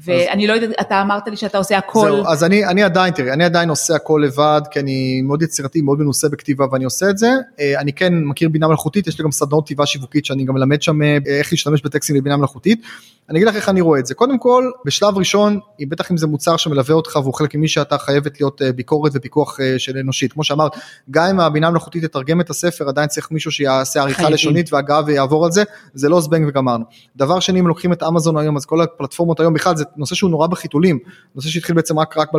[0.04, 0.50] ואני אז...
[0.50, 2.08] לא יודעת, אתה אמרת לי שאתה עושה הכל.
[2.08, 5.82] זהו, אז אני, אני עדיין, תראי, אני עדיין עושה הכל לבד, כי אני מאוד יצירתי,
[5.82, 7.30] מאוד מנוסה בכתיבה ואני עושה את זה.
[7.60, 10.82] אה, אני כן מכיר בינה מלאכותית, יש לי גם סדנאות כתיבה שיווקית שאני גם מלמד
[10.82, 12.82] שם אה, איך להשתמש בטקסטים בבינה מלאכותית.
[13.30, 14.14] אני אגיד לך איך אני רואה את זה.
[14.14, 15.60] קודם כל, בשלב ראשון,
[15.90, 19.60] בטח אם זה מוצר שמלווה אותך והוא חלק ממי שאתה חייבת להיות אה, ביקורת ופיקוח
[19.78, 20.34] של אנושית.
[20.34, 20.72] כמו שאמרת,
[21.12, 25.46] גם אם הבינה המלאכותית תתרגם את הספר, עדיין צריך מישהו שיעשה עריכה לשונית והגעה ויעבור
[25.46, 25.64] על זה,
[25.94, 26.86] זה לא זבנג וגמרנו.
[27.16, 30.30] דבר שני, אם לוקחים את אמזון היום, אז כל הפלטפורמות היום בכלל זה נושא שהוא
[30.30, 31.00] נורא בחיתולים,
[31.36, 32.30] נושא שהתחיל בעצם רק, רק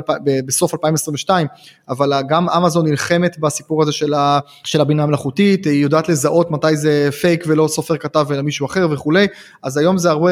[0.47, 1.47] בסוף 2022,
[1.89, 6.77] אבל גם אמזון נלחמת בסיפור הזה של, ה, של הבינה המלאכותית, היא יודעת לזהות מתי
[6.77, 9.27] זה פייק ולא סופר כתב אלא מישהו אחר וכולי,
[9.63, 10.31] אז היום זה הרבה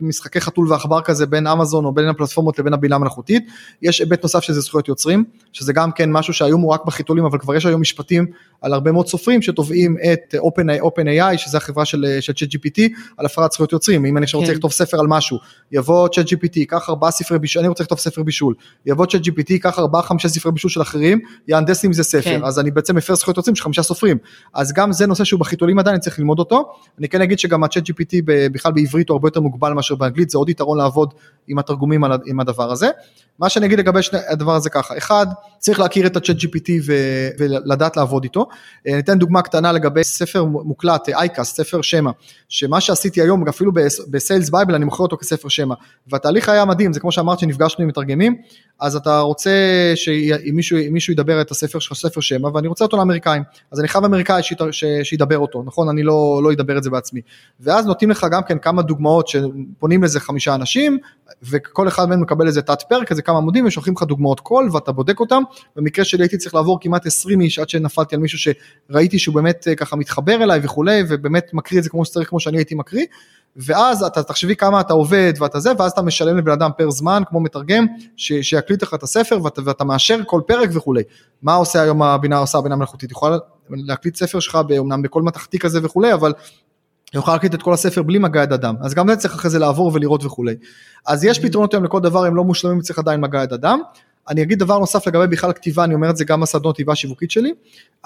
[0.00, 3.46] משחקי חתול ועכבר כזה בין אמזון או בין הפלטפורמות לבין הבינה המלאכותית,
[3.82, 7.38] יש היבט נוסף שזה זכויות יוצרים, שזה גם כן משהו שהיום הוא רק בחיתולים, אבל
[7.38, 8.26] כבר יש היום משפטים
[8.60, 12.80] על הרבה מאוד סופרים שתובעים את Open, OpenAI, שזה החברה של, ChatGPT,
[13.16, 14.44] על הפרת זכויות יוצרים, אם אני עכשיו כן.
[14.44, 15.38] רוצה לכתוב ספר על משהו,
[15.72, 18.54] יבוא ChatGPT, ייקח ארבעה ספרי בישול, אני רוצה לכתוב ספר בישול,
[18.86, 22.44] יבוא צ'אט GPT, ייקח ארבעה חמישה ספרי בישול של אחרים, יהנדס לי מזה ספר, כן.
[22.44, 24.16] אז אני בעצם מפר זכויות יוצרים של חמישה סופרים,
[24.54, 27.64] אז גם זה נושא שהוא בחיתולים עדיין, אני צריך ללמוד אותו, אני כן אגיד שגם
[27.64, 31.14] הצ'אט GPT בכלל בעברית הוא הרבה יותר מוגבל מאשר באנגלית, זה עוד יתרון לעבוד
[31.48, 32.90] עם התרגומים עם הדבר הזה.
[33.38, 35.26] מה שאני אגיד לגבי שני, הדבר הזה ככה, אחד,
[35.58, 36.92] צריך להכיר את הצ'אט GPT ו,
[37.38, 38.46] ולדעת לעבוד איתו.
[38.86, 42.10] אני אתן דוגמה קטנה לגבי ספר מוקלט, אייקאס, ספר שמע,
[42.48, 43.72] שמה שעשיתי היום, אפילו
[44.10, 45.74] ב Sales Bible אני מוכר אותו כספר שמע,
[46.06, 48.36] והתהליך היה מדהים, זה כמו שאמרת שנפגשנו עם מתרגמים,
[48.80, 49.50] אז אתה רוצה
[49.94, 53.88] שאם מישהו, מישהו ידבר את הספר שלך, ספר שמע, ואני רוצה אותו לאמריקאים, אז אני
[53.88, 54.42] חייב אמריקאי
[55.02, 55.88] שידבר אותו, נכון?
[55.88, 57.20] אני לא, לא אדבר את זה בעצמי.
[57.60, 60.98] ואז נותנים לך גם כן כמה דוגמאות שפונים לזה חמישה אנשים,
[61.42, 64.92] וכל אחד מהם מקבל איזה תת פרק, איזה כמה עמודים, ושולחים לך דוגמאות קול, ואתה
[64.92, 65.42] בודק אותם.
[65.76, 68.38] במקרה שלי הייתי צריך לעבור כמעט 20 איש עד שנפלתי על מישהו
[68.90, 72.40] שראיתי שהוא באמת אה, ככה מתחבר אליי וכולי, ובאמת מקריא את זה כמו שצריך, כמו
[72.40, 73.06] שאני הייתי מקריא.
[73.56, 77.22] ואז אתה תחשבי כמה אתה עובד ואתה זה, ואז אתה משלם לבן אדם פר זמן,
[77.28, 81.02] כמו מתרגם, ש, שיקליט לך את הספר ואתה, ואתה מאשר כל פרק וכולי.
[81.42, 83.10] מה עושה היום הבינה, עושה הבינה המלאכותית?
[83.10, 83.36] היא יכולה
[83.70, 86.32] להקליט ספר שלך, אמנם בכל מתכתי כזה וכולי, אבל
[87.12, 89.50] היא יכולה להקליט את כל הספר בלי מגע יד אדם, אז גם זה צריך אחרי
[89.50, 90.54] זה לעבור ולראות וכולי.
[91.06, 93.80] אז יש פתרונות היום לכל דבר, הם לא מושלמים, צריך עדיין מגע יד אדם.
[94.28, 97.30] אני אגיד דבר נוסף לגבי בכלל כתיבה, אני אומר את זה גם בסדנות כתיבה שיווקית
[97.30, 97.52] שלי.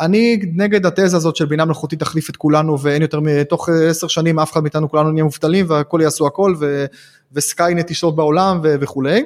[0.01, 4.39] אני נגד התזה הזאת של בינה מלאכותית תחליף את כולנו ואין יותר מתוך עשר שנים
[4.39, 6.87] אף אחד מאיתנו כולנו נהיה מובטלים והכל יעשו הכל ו,
[7.33, 9.23] וסקיינט תשלוט בעולם ו, וכולי.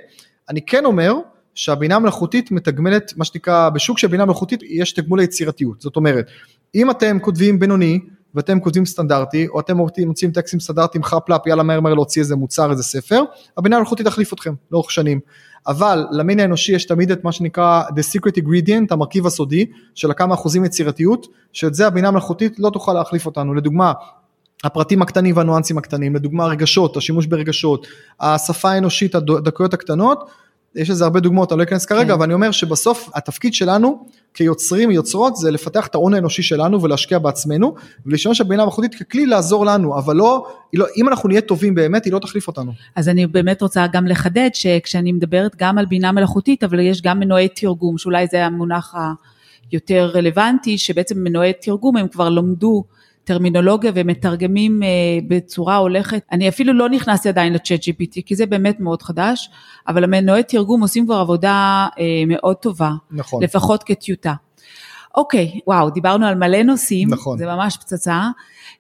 [0.49, 1.15] אני כן אומר
[1.55, 6.27] שהבינה המלאכותית מתגמלת מה שנקרא בשוק של בינה מלאכותית יש תגמול ליצירתיות זאת אומרת
[6.75, 8.01] אם אתם כותבים בינוני
[8.35, 9.77] ואתם כותבים סטנדרטי, או אתם
[10.07, 13.23] מוצאים טקסטים סטנדרטיים חפלאפ, יאללה מהר מהר להוציא איזה מוצר, איזה ספר,
[13.59, 15.21] הבינה המלאכותית תחליף אתכם לאורך שנים.
[15.67, 20.35] אבל למין האנושי יש תמיד את מה שנקרא the secret ingredient, המרכיב הסודי, של הכמה
[20.35, 23.55] אחוזים יצירתיות, שאת זה הבינה המלאכותית לא תוכל להחליף אותנו.
[23.55, 23.93] לדוגמה,
[24.65, 27.87] הפרטים הקטנים והניואנסים הקטנים, לדוגמה רגשות, השימוש ברגשות,
[28.21, 30.31] השפה האנושית, הדקויות הקטנות,
[30.75, 32.11] יש לזה הרבה דוגמאות, אני לא אכנס כרגע, כן.
[32.11, 34.05] אבל אני אומר שבסוף התפקיד שלנו
[34.35, 37.75] כיוצרים, יוצרות, זה לפתח את ההון האנושי שלנו ולהשקיע בעצמנו,
[38.07, 42.13] ולהשתמש בבינה מלאכותית ככלי לעזור לנו, אבל לא, לא, אם אנחנו נהיה טובים באמת, היא
[42.13, 42.73] לא תחליף אותנו.
[42.97, 47.21] אז אני באמת רוצה גם לחדד שכשאני מדברת גם על בינה מלאכותית, אבל יש גם
[47.21, 48.95] מנועי תרגום, שאולי זה המונח
[49.71, 52.85] היותר רלוונטי, שבעצם מנועי תרגום הם כבר לומדו
[53.25, 54.89] טרמינולוגיה ומתרגמים אה,
[55.29, 56.23] בצורה הולכת.
[56.33, 59.51] אני אפילו לא נכנסתי עדיין לצ'אט GPT, כי זה באמת מאוד חדש,
[59.89, 62.91] אבל המנועי תרגום עושים כבר עבודה אה, מאוד טובה.
[63.11, 63.43] נכון.
[63.43, 64.35] לפחות כטיוטה.
[65.15, 67.39] אוקיי, וואו, דיברנו על מלא נושאים, נכון.
[67.39, 68.29] זה ממש פצצה.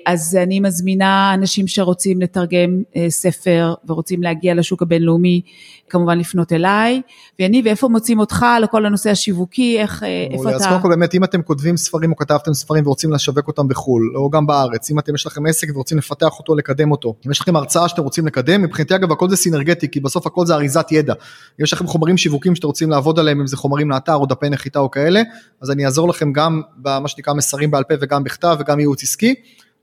[0.07, 5.41] אז אני מזמינה אנשים שרוצים לתרגם אה, ספר ורוצים להגיע לשוק הבינלאומי,
[5.89, 7.03] כמובן לפנות אליי.
[7.39, 10.51] ויניב, איפה מוצאים אותך לכל הנושא השיווקי, איך, אה, איפה.
[10.51, 10.69] אז אתה...
[10.69, 14.31] קודם כל באמת אם אתם כותבים ספרים או כתבתם ספרים ורוצים לשווק אותם בחו"ל או
[14.31, 17.57] גם בארץ אם אתם יש לכם עסק ורוצים לפתח אותו לקדם אותו אם יש לכם
[17.57, 21.15] הרצאה שאתם רוצים לקדם מבחינתי אגב הכל זה סינרגטי כי בסוף הכל זה אריזת ידע.
[21.59, 24.79] יש לכם חומרים שיווקים שאתם רוצים לעבוד עליהם אם זה חומרים לאתר או דפי נחיתה
[24.79, 25.23] או כאלה
[25.61, 29.35] אז אני אעזור לכם גם במה שנקרא מסרים בעל פה וגם בכתב וגם ייעוץ עסקי.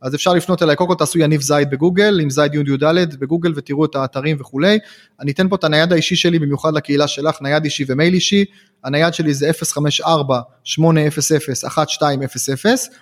[0.02, 3.86] אז אפשר לפנות אליי, קודם כל תעשו יניב זייד בגוגל, עם זייד י"ד בגוגל ותראו
[3.86, 4.80] את האתרים וכולי.
[5.20, 8.46] אני אתן פה את הנייד האישי שלי במיוחד לקהילה שלך, נייד אישי ומייל אישי.
[8.84, 10.80] הנייד שלי זה 054-800-1200,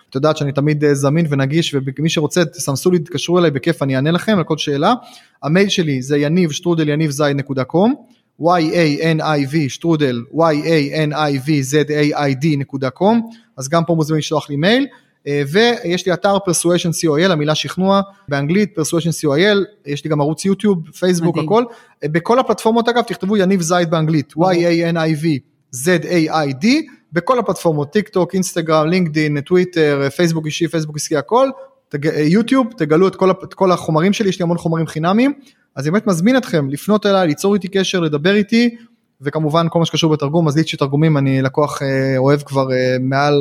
[0.09, 3.95] את יודעת שאני תמיד אה, זמין ונגיש ומי שרוצה תסמסו לי, תתקשרו אליי בכיף אני
[3.95, 4.93] אענה לכם על כל שאלה.
[5.43, 7.95] המייל שלי זה יניב שטרודל יניב זייד נקודה com.
[8.41, 11.77] Y-a-n-i-v שטרודל y-a-n-i-v-z-a-i-d
[12.57, 13.29] נקודה com.
[13.57, 14.87] אז גם פה מוזמנים לשלוח לי מייל.
[15.27, 20.45] אה, ויש לי אתר persuasion co.il המילה שכנוע באנגלית persuasion co.il יש לי גם ערוץ
[20.45, 21.49] יוטיוב פייסבוק מדהים.
[21.49, 21.63] הכל.
[22.03, 25.25] אה, בכל הפלטפורמות אגב תכתבו יניב זייד באנגלית y-a-n-i-v
[25.75, 26.65] z-a-i-d
[27.13, 31.49] בכל הפלטפורמות טיק טוק אינסטגרם לינקדין טוויטר פייסבוק אישי פייסבוק עסקי הכל.
[32.05, 35.33] אה, יוטיוב תגלו את כל, את כל החומרים שלי יש לי המון חומרים חינמיים
[35.75, 38.75] אז אני באמת מזמין אתכם לפנות אליי ליצור איתי קשר לדבר איתי
[39.21, 43.33] וכמובן כל מה שקשור בתרגום אז ליצ'י תרגומים אני לקוח אה, אוהב כבר אה, מעל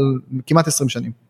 [0.46, 1.24] כמעט 20 שנים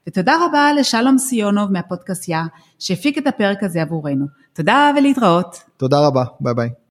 [0.08, 2.44] ותודה רבה לשלום סיונוב מהפודקאסיה
[2.80, 4.26] שהפיק את הפרק הזה עבורנו.
[4.54, 5.64] תודה ולהתראות.
[5.78, 6.70] תודה רבה ביי ביי.